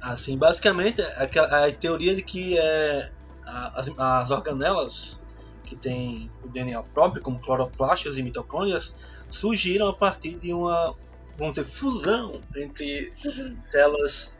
[0.00, 3.12] Assim, basicamente, a, a teoria de que é,
[3.46, 5.20] as, as organelas
[5.64, 8.94] que têm o DNA próprio, como cloroplastos e mitocôndrias,
[9.30, 10.94] surgiram a partir de uma,
[11.36, 13.12] vamos dizer, fusão entre
[13.62, 14.36] células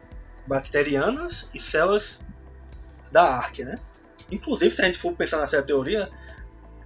[0.46, 2.22] bacterianas e células
[3.10, 3.78] da arque, né?
[4.30, 6.10] Inclusive, se a gente for pensar nessa teoria,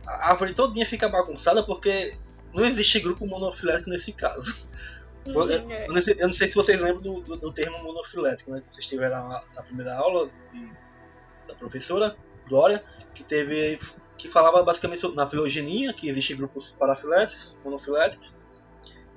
[0.07, 2.15] a árvore todinha fica bagunçada porque
[2.53, 4.55] não existe grupo monofilético nesse caso.
[5.27, 8.53] eu, eu, não sei, eu, não sei, se vocês lembram do, do, do termo monofilético,
[8.53, 8.63] né?
[8.71, 10.71] Vocês tiveram na, na primeira aula de,
[11.49, 12.85] da professora Glória,
[13.15, 13.79] que teve
[14.17, 18.35] que falava basicamente na filogenia, que existem grupos parafiléticos, monofiléticos,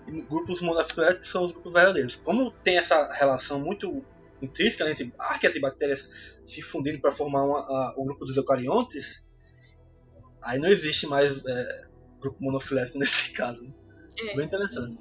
[0.08, 2.16] e grupos monofiléticos são os grupos verdadeiros.
[2.18, 4.06] Como tem essa relação muito
[4.42, 6.10] intrínseca entre arqueas e bactérias
[6.46, 9.24] se fundindo para formar uma, a, o grupo dos eucariontes,
[10.42, 11.88] aí não existe mais é,
[12.20, 13.74] grupo monofilético nesse caso.
[14.20, 14.36] É.
[14.36, 14.98] Bem interessante.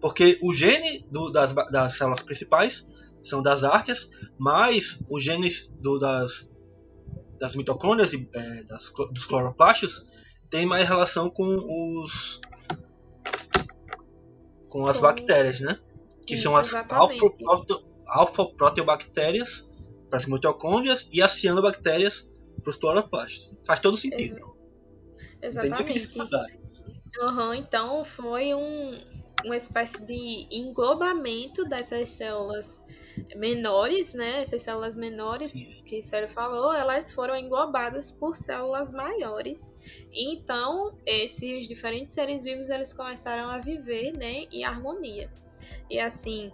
[0.00, 2.86] Porque o gene do, das, das células principais
[3.22, 4.08] são das arqueas,
[4.38, 6.51] mas os genes do, das
[7.42, 10.06] das mitocôndrias e é, das, dos cloroplastos
[10.48, 11.44] tem mais relação com
[12.00, 12.40] os
[14.68, 15.02] com as com...
[15.02, 15.76] bactérias, né?
[16.24, 16.72] Que Isso, são as
[18.06, 19.68] alfa-proteobactérias
[20.08, 22.30] para as mitocôndrias e as cianobactérias
[22.62, 23.52] para os cloroplastos.
[23.66, 24.38] Faz todo sentido.
[25.42, 26.08] Ex exatamente.
[27.18, 28.92] Uhum, então foi um,
[29.44, 32.86] uma espécie de englobamento dessas células
[33.36, 34.40] menores, né?
[34.40, 35.52] Essas células menores
[35.84, 39.74] que o Sérgio falou, elas foram englobadas por células maiores.
[40.12, 45.30] Então, esses diferentes seres vivos, eles começaram a viver, né, em harmonia.
[45.90, 46.50] E assim,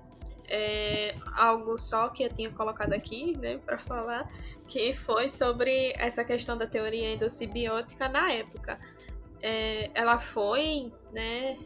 [0.48, 4.26] é, algo só que eu tinha colocado aqui, né, para falar,
[4.66, 8.78] que foi sobre essa questão da teoria endossimbiótica na época.
[9.40, 11.56] É, ela foi, né,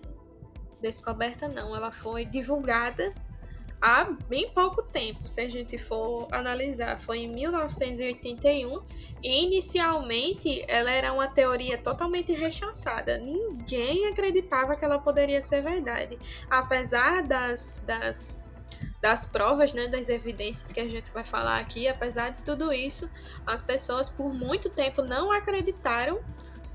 [0.83, 3.15] descoberta não, ela foi divulgada
[3.81, 7.01] há bem pouco tempo, se a gente for analisar.
[7.01, 8.81] Foi em 1981
[9.23, 13.19] e inicialmente ela era uma teoria totalmente rechaçada.
[13.19, 16.19] Ninguém acreditava que ela poderia ser verdade,
[16.49, 18.43] apesar das, das
[19.01, 23.11] das provas, né, das evidências que a gente vai falar aqui, apesar de tudo isso,
[23.45, 26.21] as pessoas por muito tempo não acreditaram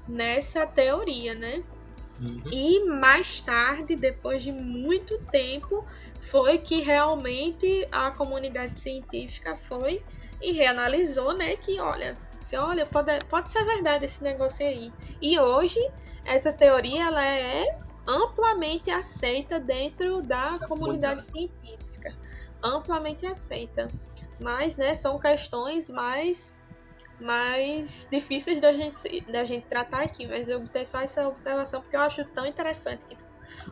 [0.05, 1.63] nessa teoria, né?
[2.19, 2.41] Uhum.
[2.51, 5.85] E mais tarde, depois de muito tempo,
[6.19, 10.03] foi que realmente a comunidade científica foi
[10.41, 14.91] e reanalisou, né, que olha, se olha, pode, pode ser verdade esse negócio aí.
[15.21, 15.79] E hoje
[16.25, 17.63] essa teoria ela é
[18.07, 21.87] amplamente aceita dentro da comunidade científica
[22.63, 23.93] amplamente aceita.
[24.39, 26.56] Mas, né, são questões mais
[27.19, 31.95] mais difíceis da gente, da gente tratar aqui, mas eu botei só essa observação porque
[31.95, 33.17] eu acho tão interessante que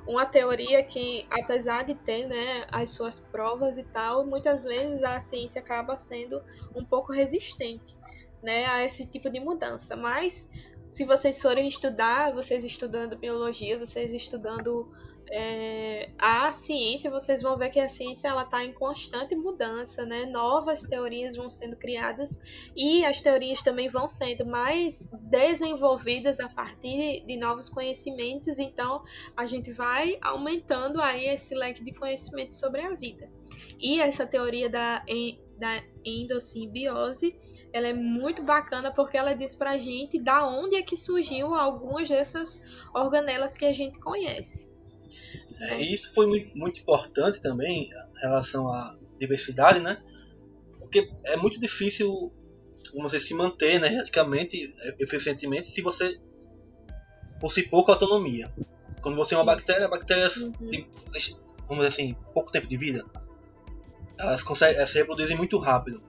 [0.07, 5.19] uma teoria que, apesar de ter né, as suas provas e tal, muitas vezes a
[5.19, 6.43] ciência acaba sendo
[6.75, 7.95] um pouco resistente
[8.41, 9.95] né, a esse tipo de mudança.
[9.95, 10.51] Mas
[10.87, 14.91] se vocês forem estudar, vocês estudando biologia, vocês estudando
[15.31, 20.25] é, a ciência, vocês vão ver que a ciência ela está em constante mudança, né?
[20.25, 22.39] Novas teorias vão sendo criadas
[22.75, 28.59] e as teorias também vão sendo mais desenvolvidas a partir de novos conhecimentos.
[28.59, 29.03] Então,
[29.35, 33.29] a gente vai aumentando aí esse leque de conhecimento sobre a vida.
[33.79, 35.03] E essa teoria da
[35.57, 37.33] da endossimbiose,
[37.71, 42.09] ela é muito bacana porque ela diz pra gente da onde é que surgiu algumas
[42.09, 42.61] dessas
[42.93, 44.74] organelas que a gente conhece.
[45.59, 50.01] É, e isso foi muito, muito importante também em relação à diversidade, né?
[50.79, 52.33] Porque é muito difícil
[52.93, 56.19] você se manter né, geneticamente, é, eficientemente, se você
[57.39, 58.53] possui pouca autonomia.
[59.01, 59.65] Quando você é uma Isso.
[59.65, 60.51] bactéria, a bactéria uhum.
[60.69, 60.89] tem,
[61.67, 63.05] vamos dizer assim, pouco tempo de vida.
[64.17, 66.01] Elas, conseguem, elas se reproduzem muito rápido.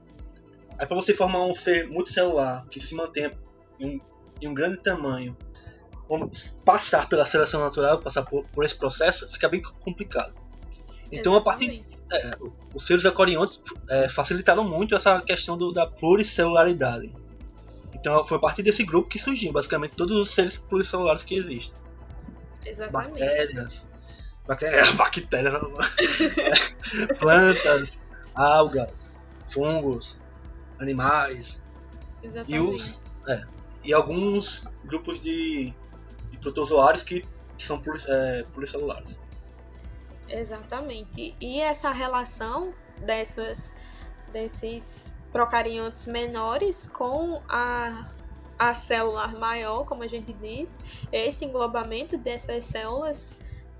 [0.79, 3.33] Aí para você formar um ser multicelular que se mantenha
[3.81, 4.01] em um,
[4.41, 5.37] em um grande tamanho
[6.65, 10.35] passar pela seleção natural, passar por, por esse processo, fica bem complicado.
[11.11, 11.39] Então, Exatamente.
[11.39, 11.85] a partir.
[12.13, 12.39] É,
[12.75, 17.15] os seres eucariontes é, facilitaram muito essa questão do, da pluricelularidade.
[17.95, 21.77] Então, foi a partir desse grupo que surgiu basicamente todos os seres pluricelulares que existem.
[22.65, 23.11] Exatamente.
[23.11, 23.87] Bactérias.
[24.47, 25.61] Bactérias, bactérias
[27.19, 29.13] plantas, algas,
[29.49, 30.17] fungos,
[30.79, 31.65] animais.
[32.23, 32.55] Exatamente.
[32.55, 33.45] E, os, é,
[33.83, 35.75] e alguns grupos de
[36.41, 37.25] protozoários que
[37.59, 39.19] são é, pluricelulares.
[40.29, 41.35] Exatamente.
[41.41, 43.73] E essa relação dessas,
[44.33, 48.09] desses procariontes menores com a,
[48.59, 50.81] a célula maior, como a gente diz,
[51.13, 53.35] esse englobamento dessas células,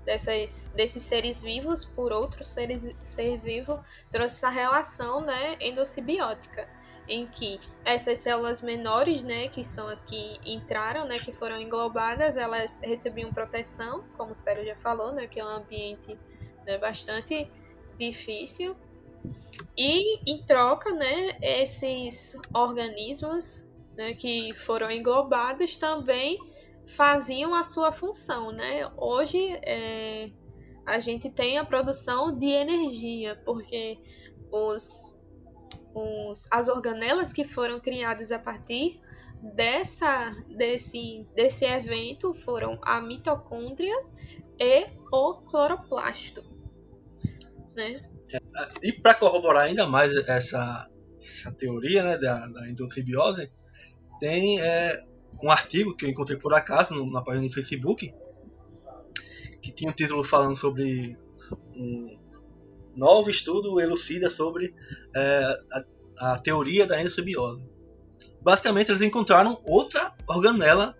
[0.05, 6.76] dessas, desses seres vivos por outros seres ser vivo, trouxe essa relação né, endossimbiótica
[7.07, 12.37] em que essas células menores, né, que são as que entraram, né, que foram englobadas,
[12.37, 16.19] elas recebiam proteção, como o Sérgio já falou, né, que é um ambiente
[16.65, 17.49] né, bastante
[17.97, 18.75] difícil.
[19.77, 26.37] E em troca, né, esses organismos né, que foram englobados também
[26.85, 28.89] faziam a sua função, né?
[28.95, 30.31] Hoje é,
[30.85, 33.99] a gente tem a produção de energia, porque
[34.49, 35.26] os
[35.97, 38.99] os, as organelas que foram criadas a partir
[39.41, 43.95] dessa, desse, desse evento foram a mitocôndria
[44.59, 46.43] e o cloroplasto.
[47.75, 48.01] Né?
[48.81, 50.89] E para corroborar ainda mais essa,
[51.19, 53.51] essa teoria né, da, da endossimbiose,
[54.19, 54.99] tem é,
[55.41, 58.13] um artigo que eu encontrei por acaso na página do Facebook
[59.61, 61.17] que tinha um título falando sobre
[61.75, 62.17] um,
[62.97, 64.73] novo estudo elucida sobre
[65.15, 65.57] é,
[66.19, 67.63] a, a, teoria da endossimbiose.
[68.41, 70.97] basicamente eles encontraram outra organela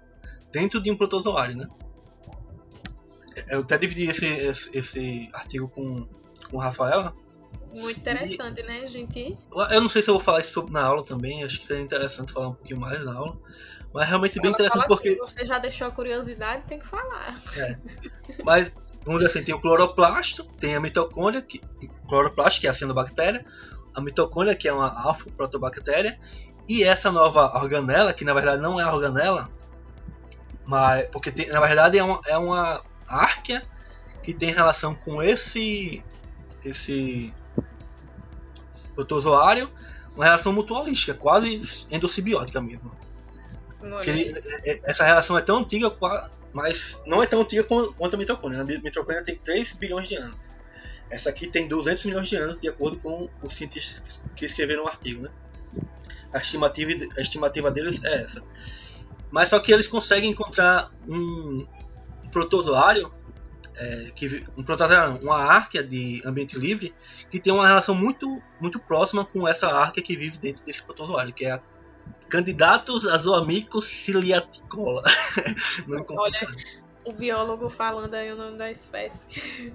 [0.51, 1.67] dentro de um protozoário, né?
[3.49, 6.07] Eu até dividi esse, esse, esse artigo com,
[6.49, 7.13] com o Rafael.
[7.71, 9.37] Muito interessante, e, né, gente?
[9.71, 12.31] Eu não sei se eu vou falar isso na aula também, acho que seria interessante
[12.31, 13.37] falar um pouquinho mais na aula.
[13.93, 15.15] Mas realmente fala, bem interessante assim, porque.
[15.15, 17.35] Você já deixou a curiosidade, tem que falar.
[17.57, 17.77] É.
[18.43, 18.71] Mas,
[19.08, 21.60] vamos dizer assim, tem o cloroplasto, tem a mitocôndria, que,
[22.08, 23.45] cloroplasto, que é a cianobactéria,
[23.95, 26.20] a mitocôndria, que é uma alfa-protobactéria,
[26.68, 29.49] e essa nova organela, que na verdade não é organela,
[30.66, 33.64] mas porque tem, na verdade é uma, é uma árquea
[34.22, 36.03] que tem relação com esse
[36.66, 37.34] esse
[38.93, 39.70] protozoário,
[40.14, 42.91] uma relação mutualística, quase endossimbiótica mesmo.
[44.03, 45.89] Ele, é, é, essa relação é tão antiga,
[46.58, 48.64] mas não é tão antiga quanto a mitocôndria.
[48.64, 50.39] A mitocôndria tem 3 bilhões de anos.
[51.08, 54.88] Essa aqui tem 200 milhões de anos, de acordo com os cientistas que escreveram o
[54.88, 55.22] artigo.
[55.22, 55.30] Né?
[56.34, 58.41] A, estimativa, a estimativa deles é essa.
[59.30, 61.68] Mas só que eles conseguem encontrar um
[62.32, 63.14] protozoário,
[63.76, 66.91] é, que, um protozoário, uma árquea de ambiente livre,
[67.30, 71.32] que tem uma relação muito, muito próxima com essa árquea que vive dentro desse protozoário,
[71.32, 71.62] que é a
[72.30, 75.03] Candidatos azoamicos ciliaticola.
[76.09, 76.47] Olha,
[77.05, 79.25] o biólogo falando aí o nome da espécie.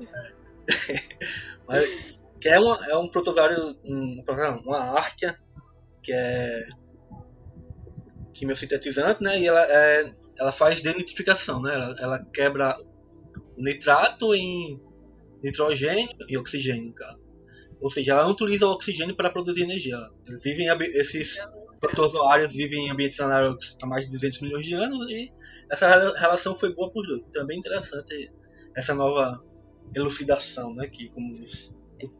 [0.07, 0.42] É.
[1.66, 4.22] Mas, que é, uma, é um protozoário, um,
[4.64, 5.38] uma árquea,
[6.03, 6.66] que é
[8.34, 9.40] quimiosintetizante, né?
[9.40, 11.74] E ela, é, ela faz denitrificação, né?
[11.74, 12.76] Ela, ela quebra
[13.57, 14.80] nitrato em
[15.42, 17.16] nitrogênio e oxigênio, cara.
[17.80, 19.96] Ou seja, ela não utiliza o oxigênio para produzir energia.
[20.26, 21.38] Eles vivem esses
[21.83, 25.33] protozoários vivem em ambientes anaeróbicos há mais de 200 milhões de anos e
[25.70, 27.22] essa relação foi boa para os dois.
[27.28, 28.33] Então é bem interessante
[28.76, 29.43] essa nova
[29.95, 30.87] elucidação, né?
[30.87, 31.74] Que como os,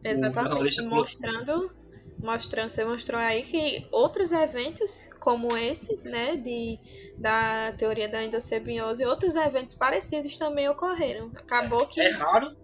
[0.05, 1.73] Exatamente, mostrando,
[2.19, 6.79] mostrando, você mostrou aí que outros eventos como esse, né, de,
[7.19, 11.31] da teoria da endossebiose, outros eventos parecidos também ocorreram.
[11.37, 12.01] Acabou é, que...
[12.01, 12.57] É raro,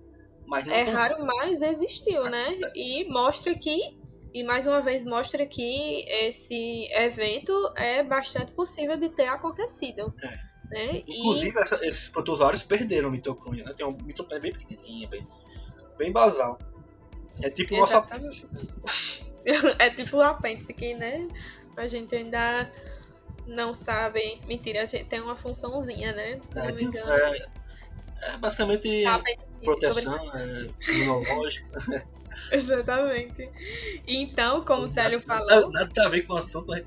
[0.46, 2.44] mas É raro, mas existiu, né?
[2.74, 3.97] E mostra que
[4.32, 10.14] e mais uma vez mostra que esse evento é bastante possível de ter acontecido.
[10.22, 10.48] É.
[10.70, 11.02] Né?
[11.06, 11.62] Inclusive, e...
[11.62, 13.72] essa, esses protozoários perderam mitocôndria, né?
[13.74, 15.26] Tem um mitocôndria bem pequenininha, bem,
[15.96, 16.58] bem basal.
[17.42, 18.48] É tipo o nosso apêndice.
[19.78, 21.26] é tipo o apêndice que, né?
[21.76, 22.70] A gente ainda
[23.46, 24.40] não sabe.
[24.46, 26.40] Mentira, a gente tem uma funçãozinha, né?
[26.46, 27.12] Se é, não me tipo, engano.
[27.12, 27.48] É,
[28.22, 29.04] é basicamente
[29.64, 32.06] proteção, é, imunológica.
[32.50, 33.50] Exatamente.
[34.06, 35.46] Então, como o Célio falou.
[35.46, 36.72] Nada, nada a ver com o assunto.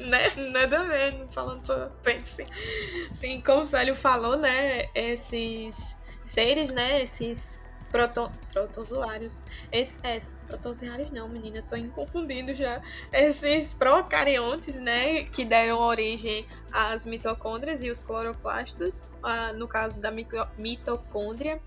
[0.00, 0.28] né?
[0.50, 2.46] Nada a ver, falando só pense.
[3.12, 4.88] Sim, como o Célio falou, né?
[4.94, 7.02] Esses seres, né?
[7.02, 9.44] Esses proto, protozoários.
[9.70, 12.80] Esses, é, protozoários não, menina, tô me confundindo já.
[13.12, 15.24] Esses procariontes, né?
[15.24, 19.12] Que deram origem às mitocôndrias e os cloroplastos.
[19.22, 20.10] Ah, no caso da
[20.56, 21.60] mitocôndria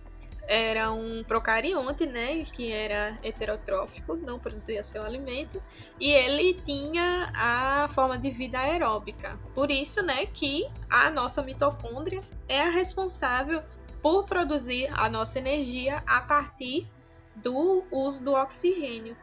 [0.47, 5.61] era um procarionte, né, que era heterotrófico, não produzia seu alimento,
[5.99, 9.39] e ele tinha a forma de vida aeróbica.
[9.53, 13.63] Por isso, né, que a nossa mitocôndria é a responsável
[14.01, 16.87] por produzir a nossa energia a partir
[17.35, 19.17] do uso do oxigênio.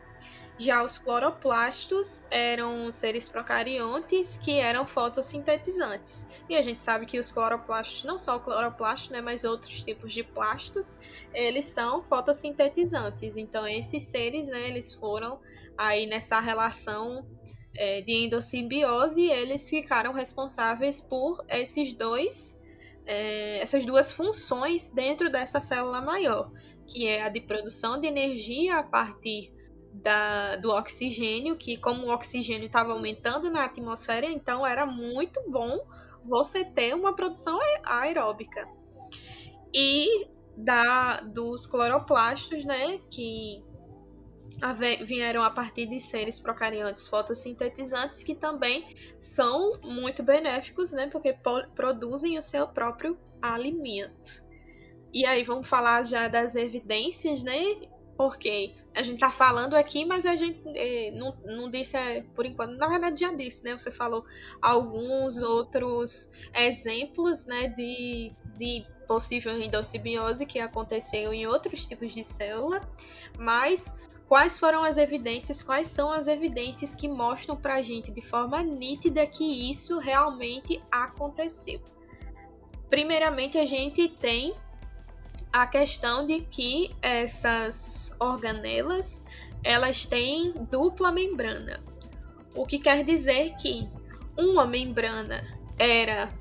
[0.63, 6.25] Já os cloroplastos eram seres procariontes que eram fotossintetizantes.
[6.49, 10.13] E a gente sabe que os cloroplastos, não só o cloroplasto, né, mas outros tipos
[10.13, 11.01] de plastos,
[11.35, 13.37] eles são fotossintetizantes.
[13.37, 15.41] Então esses seres, né, eles foram
[15.77, 17.27] aí nessa relação
[17.75, 22.63] é, de endossimbiose, eles ficaram responsáveis por esses dois,
[23.05, 26.53] é, essas duas funções dentro dessa célula maior,
[26.87, 29.53] que é a de produção de energia a partir
[29.93, 35.86] da, do oxigênio, que como o oxigênio estava aumentando na atmosfera, então era muito bom
[36.24, 38.66] você ter uma produção aeróbica.
[39.74, 43.62] E da, dos cloroplastos, né, que
[45.05, 51.36] vieram a partir de seres procariontes fotossintetizantes que também são muito benéficos, né, porque
[51.74, 54.43] produzem o seu próprio alimento.
[55.12, 57.59] E aí vamos falar já das evidências, né,
[58.23, 62.47] porque a gente tá falando aqui, mas a gente eh, não, não disse é, por
[62.47, 62.77] enquanto.
[62.77, 63.73] Na verdade, já disse, né?
[63.77, 64.25] Você falou
[64.61, 72.81] alguns outros exemplos, né, de, de possível endossimbiose que aconteceu em outros tipos de célula,
[73.37, 73.93] mas
[74.29, 78.62] quais foram as evidências, quais são as evidências que mostram para a gente de forma
[78.62, 81.81] nítida que isso realmente aconteceu.
[82.89, 84.55] Primeiramente, a gente tem
[85.53, 89.22] a questão de que essas organelas
[89.62, 91.80] elas têm dupla membrana.
[92.55, 93.88] O que quer dizer que
[94.36, 95.44] uma membrana
[95.78, 96.32] era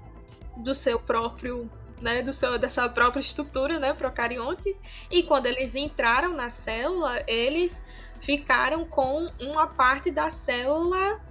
[0.57, 1.69] do seu próprio
[2.01, 4.75] né, do seu, dessa própria estrutura, né, procarionte,
[5.11, 7.85] e quando eles entraram na célula, eles
[8.19, 11.21] ficaram com uma parte da célula,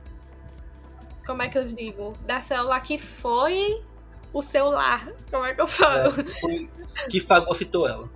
[1.27, 3.83] como é que eu digo, da célula que foi
[4.33, 6.13] o seu lar, como é que eu falo?
[6.21, 8.09] É, que fagocitou ela.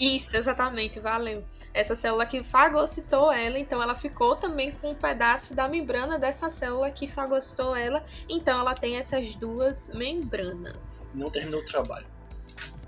[0.00, 1.44] Isso, exatamente, valeu.
[1.74, 6.48] Essa célula que fagocitou ela, então ela ficou também com um pedaço da membrana dessa
[6.48, 11.10] célula que fagocitou ela, então ela tem essas duas membranas.
[11.14, 12.06] Não terminou o trabalho.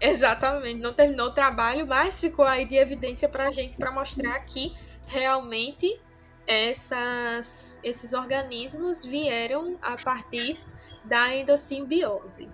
[0.00, 4.74] Exatamente, não terminou o trabalho, mas ficou aí de evidência pra gente para mostrar que
[5.06, 6.00] realmente
[6.46, 10.58] essas, esses organismos vieram a partir
[11.04, 12.48] da endossimbiose.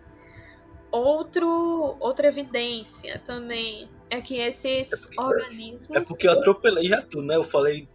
[0.90, 5.96] Outro, outra evidência também é que esses é porque, organismos.
[5.96, 7.36] É porque eu atropelei já tudo, né?
[7.36, 7.88] Eu falei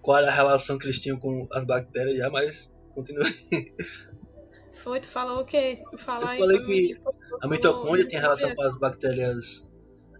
[0.00, 3.24] qual era a relação que eles tinham com as bactérias já, mas continua.
[4.72, 5.82] Foi, tu falou o quê?
[5.96, 6.96] Falar eu falei que
[7.40, 9.70] a mitocôndria tem relação com as bactérias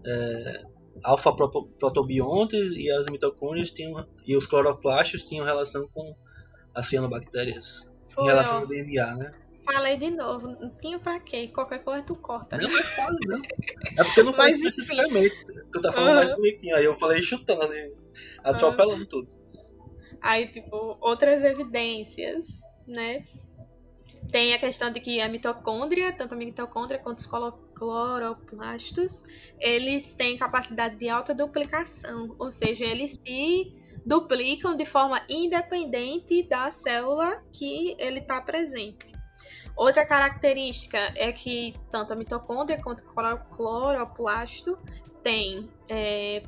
[0.06, 0.62] é,
[1.02, 6.14] alfa-protobiontes e as mitocôndrias tinham, e os cloroplastos tinham relação com
[6.74, 7.88] as cianobactérias.
[8.08, 8.60] Foi, em relação ó.
[8.60, 9.32] ao DNA, né?
[9.64, 11.48] Falei de novo, não tinha pra quê?
[11.48, 12.56] Qualquer coisa tu corta.
[12.56, 13.40] Não, mas fala, não.
[13.96, 15.34] É porque não faz especificamente.
[15.72, 16.24] Tu tá falando uhum.
[16.24, 16.76] mais bonitinho.
[16.76, 17.72] Aí eu falei chutando,
[18.42, 19.06] atropelando uhum.
[19.06, 19.28] tudo.
[20.20, 23.22] Aí, tipo, outras evidências, né?
[24.30, 27.26] Tem a questão de que a mitocôndria, tanto a mitocôndria quanto os
[27.74, 29.24] cloroplastos,
[29.58, 33.72] eles têm capacidade de autoduplicação, ou seja, eles se
[34.06, 39.12] duplicam de forma independente da célula que ele está presente.
[39.76, 44.78] Outra característica é que tanto a mitocôndria quanto o cloroplasto
[45.22, 46.42] tem é,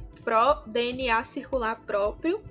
[0.67, 2.43] DNA circular próprio.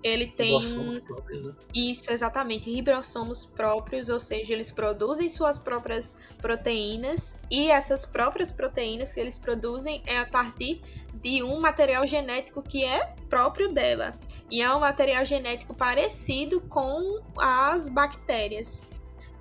[0.00, 0.52] Ele tem
[1.00, 1.54] próprios, né?
[1.74, 9.12] isso exatamente, ribossomos próprios, ou seja, eles produzem suas próprias proteínas e essas próprias proteínas
[9.12, 10.80] que eles produzem é a partir
[11.14, 14.16] de um material genético que é próprio dela.
[14.48, 18.82] E é um material genético parecido com as bactérias.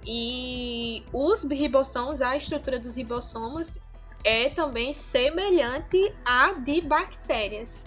[0.09, 3.81] E os ribossomos, a estrutura dos ribossomos
[4.23, 7.85] é também semelhante à de bactérias.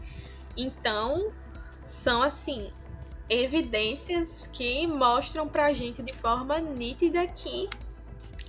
[0.55, 1.33] Então,
[1.81, 2.71] são assim
[3.27, 7.71] evidências que mostram para a gente de forma nítida que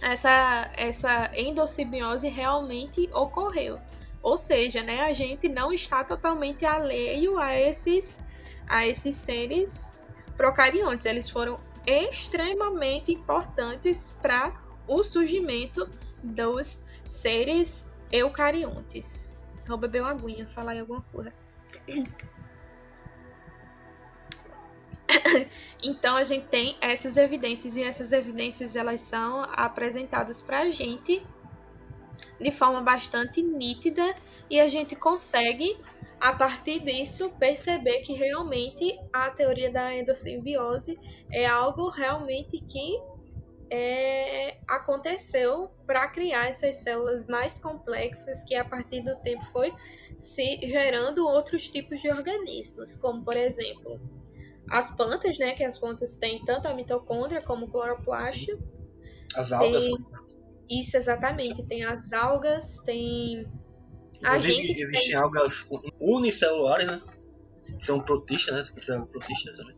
[0.01, 3.79] essa, essa endossimbiose realmente ocorreu.
[4.21, 8.21] Ou seja, né, a gente não está totalmente alheio a esses,
[8.67, 9.87] a esses seres
[10.35, 11.05] procariontes.
[11.05, 14.53] Eles foram extremamente importantes para
[14.87, 15.89] o surgimento
[16.23, 19.29] dos seres eucariontes.
[19.65, 21.33] Vou beber uma aguinha, falar alguma coisa.
[25.83, 31.23] então a gente tem essas evidências e essas evidências elas são apresentadas para a gente
[32.39, 34.15] de forma bastante nítida
[34.49, 35.77] e a gente consegue
[36.21, 40.93] a partir disso, perceber que realmente a teoria da endossimbiose
[41.31, 43.01] é algo realmente que
[43.71, 49.73] é, aconteceu para criar essas células mais complexas que a partir do tempo foi
[50.19, 53.99] se gerando outros tipos de organismos, como por exemplo
[54.69, 55.53] as plantas, né?
[55.53, 58.59] Que as plantas têm tanto a mitocôndria como o cloroplasto.
[59.35, 59.83] As algas.
[59.83, 59.97] Tem,
[60.69, 61.63] isso exatamente.
[61.63, 63.45] Tem as algas, tem
[64.23, 65.15] a gente existem tem...
[65.15, 65.67] algas
[65.99, 67.01] unicelulares, né?
[67.79, 68.73] Que são protistas, né?
[68.75, 69.75] Que são protistas também.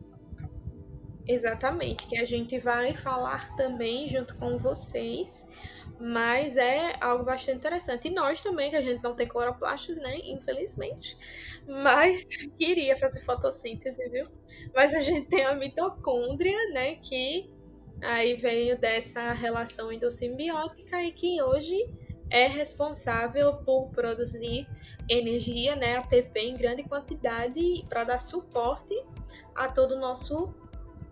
[1.26, 5.48] Exatamente, que a gente vai falar também junto com vocês,
[5.98, 8.08] mas é algo bastante interessante.
[8.08, 10.18] E nós também, que a gente não tem cloroplastos, né?
[10.24, 11.16] Infelizmente.
[11.66, 12.24] Mas
[12.58, 14.24] queria fazer fotossíntese, viu?
[14.74, 16.96] Mas a gente tem a mitocôndria, né?
[16.96, 17.50] Que
[18.02, 21.88] aí veio dessa relação endossimbiótica e que hoje
[22.30, 24.68] é responsável por produzir
[25.08, 29.02] energia, né, ATP em grande quantidade para dar suporte
[29.54, 30.54] a todo o nosso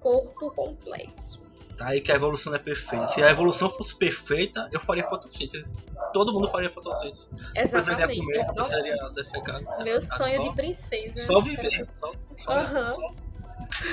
[0.01, 1.43] corpo complexo.
[1.77, 3.09] Tá aí que a evolução é perfeita.
[3.09, 5.67] Se a evolução fosse perfeita, eu faria fotossíntese.
[6.13, 7.29] Todo mundo faria fotossíntese.
[7.55, 8.21] Exatamente.
[8.21, 11.25] Comer, Nossa, meu sonho de princesa.
[11.25, 11.87] Só viver.
[11.99, 13.15] Só, só, uhum.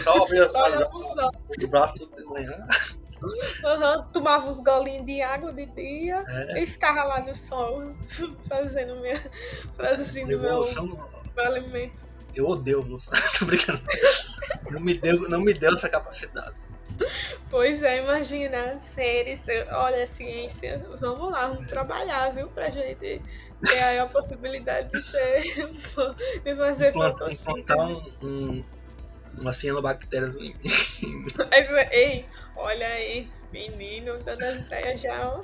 [0.03, 1.29] só, só abrir as só
[1.63, 2.67] o braço de manhã.
[3.21, 6.63] Uhum, tomava uns golinhos de água de dia é.
[6.63, 7.93] e ficava lá no sol
[8.47, 9.21] fazendo minha,
[9.75, 10.65] produzindo meu,
[11.35, 12.07] meu alimento.
[12.33, 13.13] Eu odeio evolução.
[13.37, 13.81] Tô brincando.
[14.71, 16.55] Não me, deu, não me deu essa capacidade.
[17.49, 23.21] Pois é, imagina, seres, olha a ciência, vamos lá, vamos trabalhar, viu, pra gente
[23.61, 25.41] ter aí a possibilidade de ser,
[26.43, 28.63] de fazer implantar, implantar um, um
[29.37, 30.33] Uma cianobactéria.
[31.51, 35.43] Mas, ei, olha aí, menino, dando as ideias já, ó.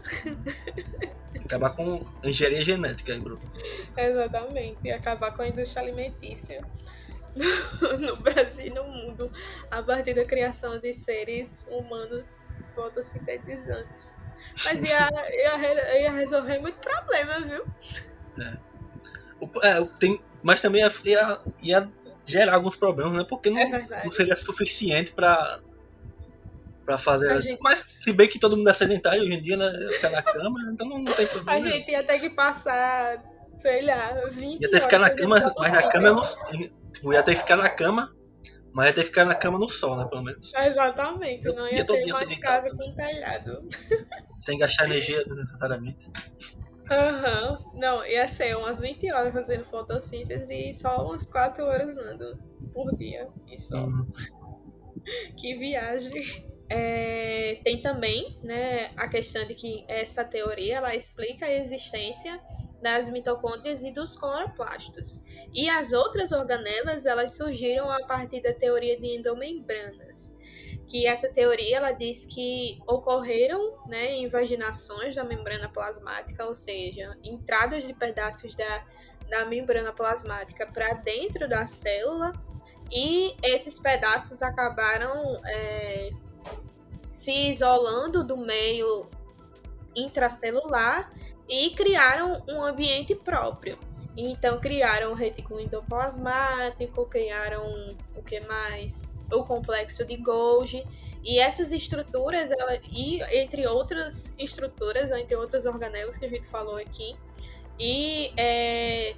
[1.46, 3.42] Acabar com engenharia genética aí, Bruno.
[3.98, 6.62] Exatamente, e acabar com a indústria alimentícia
[8.00, 9.30] no Brasil e no mundo
[9.72, 14.14] a partir da criação de seres humanos fotossintetizantes.
[14.64, 17.66] Mas ia, ia, ia resolver muito problema, viu?
[18.40, 18.58] É.
[19.40, 21.94] O- é, tem, mas também ia, ia, ia
[22.26, 23.26] gerar alguns problemas, né?
[23.30, 25.60] Porque não, É não seria suficiente pra,
[26.86, 27.32] pra fazer.
[27.32, 29.72] A gente- Mas se bem que todo mundo é sedentário hoje em dia, né?
[29.92, 31.60] Ficar na cama, então não, não tem A problema.
[31.60, 31.76] nenhum.
[31.76, 33.24] gente ia ter que passar,
[33.58, 36.62] sei lá, 20 Ia ter que ficar na cama, mas na cama não.
[36.94, 38.14] tipo, Ia ter que ficar na cama,
[38.74, 40.06] mas ia ter que ficar na cama no sol, né?
[40.10, 40.52] Pelo menos.
[40.54, 43.68] Exatamente, não Ia ia ter mais casa com telhado.
[44.42, 46.08] Sem gastar energia necessariamente.
[46.90, 52.38] Aham, não, ia ser umas 20 horas fazendo fotossíntese e só umas 4 horas andando
[52.74, 53.28] por dia.
[53.48, 53.78] E só.
[53.78, 54.06] Uhum.
[55.38, 56.14] Que viagem.
[56.68, 62.42] É, tem também né, a questão de que essa teoria ela explica a existência
[62.82, 65.22] das mitocôndrias e dos cloroplastos.
[65.54, 70.35] E as outras organelas elas surgiram a partir da teoria de endomembranas.
[70.88, 77.86] Que essa teoria ela diz que ocorreram né, invaginações da membrana plasmática, ou seja, entradas
[77.86, 78.86] de pedaços da,
[79.30, 82.34] da membrana plasmática para dentro da célula
[82.92, 86.10] e esses pedaços acabaram é,
[87.10, 89.10] se isolando do meio
[89.96, 91.10] intracelular
[91.48, 93.78] e criaram um ambiente próprio.
[94.18, 99.16] Então criaram o retículo endoplasmático, criaram o que mais?
[99.32, 100.86] O complexo de Golgi.
[101.24, 106.78] E essas estruturas, ela, e entre outras estruturas, entre outras organelas que a gente falou
[106.78, 107.18] aqui,
[107.80, 109.16] e é,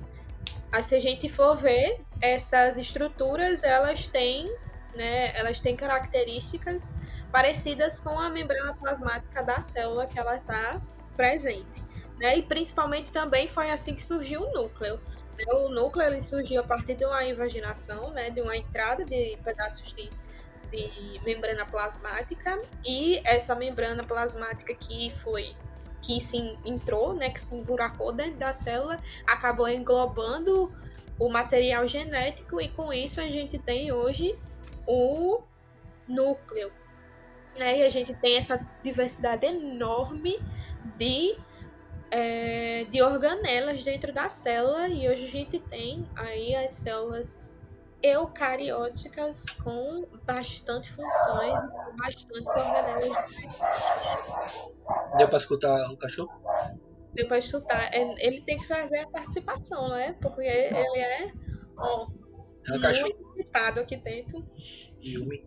[0.81, 4.47] se a gente for ver, essas estruturas elas têm,
[4.95, 6.95] né, elas têm características
[7.31, 10.81] parecidas com a membrana plasmática da célula que ela está
[11.15, 11.86] presente.
[12.19, 12.37] Né?
[12.37, 14.99] E principalmente também foi assim que surgiu o núcleo.
[15.37, 15.45] né?
[15.53, 19.93] O núcleo ele surgiu a partir de uma invaginação, né, de uma entrada de pedaços
[19.93, 20.09] de,
[20.71, 25.55] de membrana plasmática e essa membrana plasmática que foi
[26.01, 30.71] que se entrou, né, que se emburacou dentro da célula, acabou englobando
[31.19, 34.35] o material genético e com isso a gente tem hoje
[34.85, 35.41] o
[36.07, 36.71] núcleo.
[37.57, 37.79] Né?
[37.79, 40.39] E a gente tem essa diversidade enorme
[40.97, 41.35] de,
[42.11, 47.55] é, de organelas dentro da célula e hoje a gente tem aí as células
[48.01, 53.17] eucarióticas com bastante funções e com bastantes organelas
[55.17, 56.31] Deu pra escutar o cachorro?
[57.13, 57.93] Deu pra escutar.
[57.93, 60.13] É, Ele tem que fazer a participação, né?
[60.21, 61.31] Porque ele é,
[61.77, 62.07] ó,
[62.71, 63.09] É o cachorro.
[63.09, 64.45] muito excitado aqui dentro.
[65.01, 65.45] Yumi.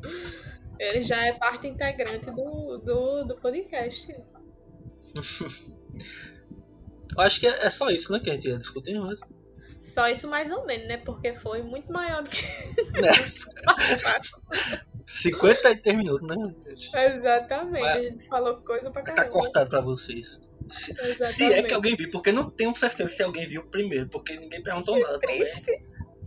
[0.80, 4.14] Ele já é parte integrante do, do, do podcast.
[7.12, 8.20] Eu acho que é é só isso, né?
[8.20, 9.18] Que a gente ia discutir, mas.
[9.82, 10.96] Só isso mais ou menos, né?
[10.98, 12.36] Porque foi muito maior do que
[12.96, 14.28] É, passado.
[15.06, 16.36] 53 minutos, né?
[17.12, 17.80] Exatamente.
[17.80, 19.32] Vai- A gente falou coisa pra Tá caramba.
[19.32, 20.48] cortado pra vocês.
[21.02, 21.32] Exatamente.
[21.34, 24.62] Se é que alguém viu, porque não tenho certeza se alguém viu primeiro, porque ninguém
[24.62, 25.42] perguntou nada também.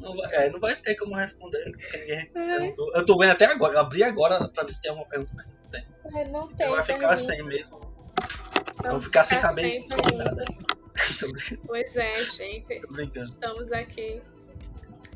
[0.04, 2.92] Não vai, é, não vai ter como responder, ninguém É, perguntou.
[2.94, 5.48] Eu tô vendo até agora, eu abri agora pra ver se tem alguma pergunta, mas
[5.48, 5.86] não tem.
[6.22, 6.68] é, não tem.
[6.68, 7.72] Então vai ficar sem mesmo.
[7.72, 10.44] Vamos Vamos ficar sem saber sobre nada.
[11.20, 11.28] Tô
[11.66, 12.82] Pois é, gente.
[12.82, 13.26] tô brincando.
[13.26, 14.22] Estamos aqui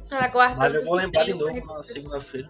[0.09, 0.59] aguardando.
[0.59, 2.49] Mas eu vou lembrar de novo na segunda-feira.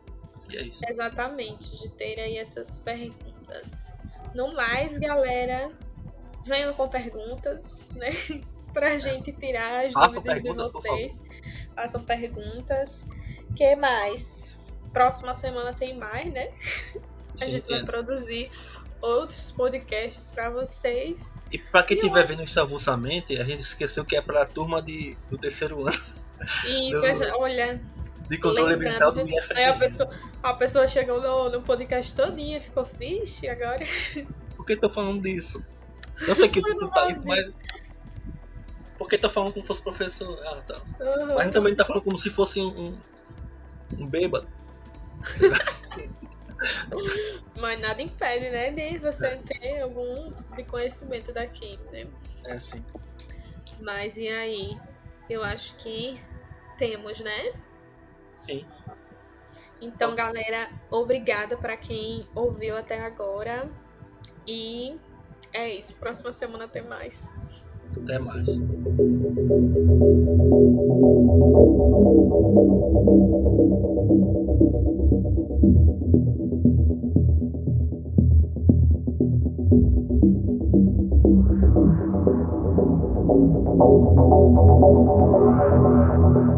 [0.53, 0.89] É.
[0.89, 3.91] Exatamente, de ter aí essas perguntas.
[4.33, 5.71] No mais, galera,
[6.45, 8.09] venham com perguntas, né?
[8.77, 11.21] Pra gente tirar as Façam dúvidas de vocês.
[11.75, 13.07] Façam perguntas.
[13.55, 14.59] que mais?
[14.93, 16.49] Próxima semana tem mais, né?
[17.41, 18.51] A Sim, gente vai produzir
[19.01, 21.41] outros podcasts pra vocês.
[21.51, 25.17] E pra quem estiver vendo isso avulsamente, a gente esqueceu que é pra turma de,
[25.29, 26.17] do terceiro ano
[26.65, 27.81] isso, a gente- olha,
[28.29, 29.57] de controle ambiental do IFRS.
[29.57, 30.09] aí a pessoa,
[30.43, 33.83] a pessoa chegou no, no podcast todinha, ficou fixe, agora.
[34.55, 35.63] Por que tô falando disso?
[36.27, 37.45] Eu sei que tu tá fala isso, mas.
[38.97, 40.39] Por que tô falando como se fosse professor?
[40.45, 40.81] Ah, tá.
[40.99, 41.35] Aham.
[41.35, 42.99] Mas também tá falando como se fosse um,
[43.97, 44.49] um, bêbado.
[47.55, 52.07] Mas nada impede, né, de você ter algum de conhecimento daqui, né?
[52.45, 52.83] É assim.
[53.79, 54.79] Mas e aí?
[55.29, 56.19] Eu acho que
[56.77, 57.53] temos, né?
[58.41, 58.67] Sim.
[59.79, 63.69] Então, galera, obrigada para quem ouviu até agora.
[64.47, 64.99] E
[65.53, 65.95] é isso.
[65.97, 67.31] Próxima semana tem mais.
[68.03, 68.47] Até mais.
[86.37, 86.56] Thank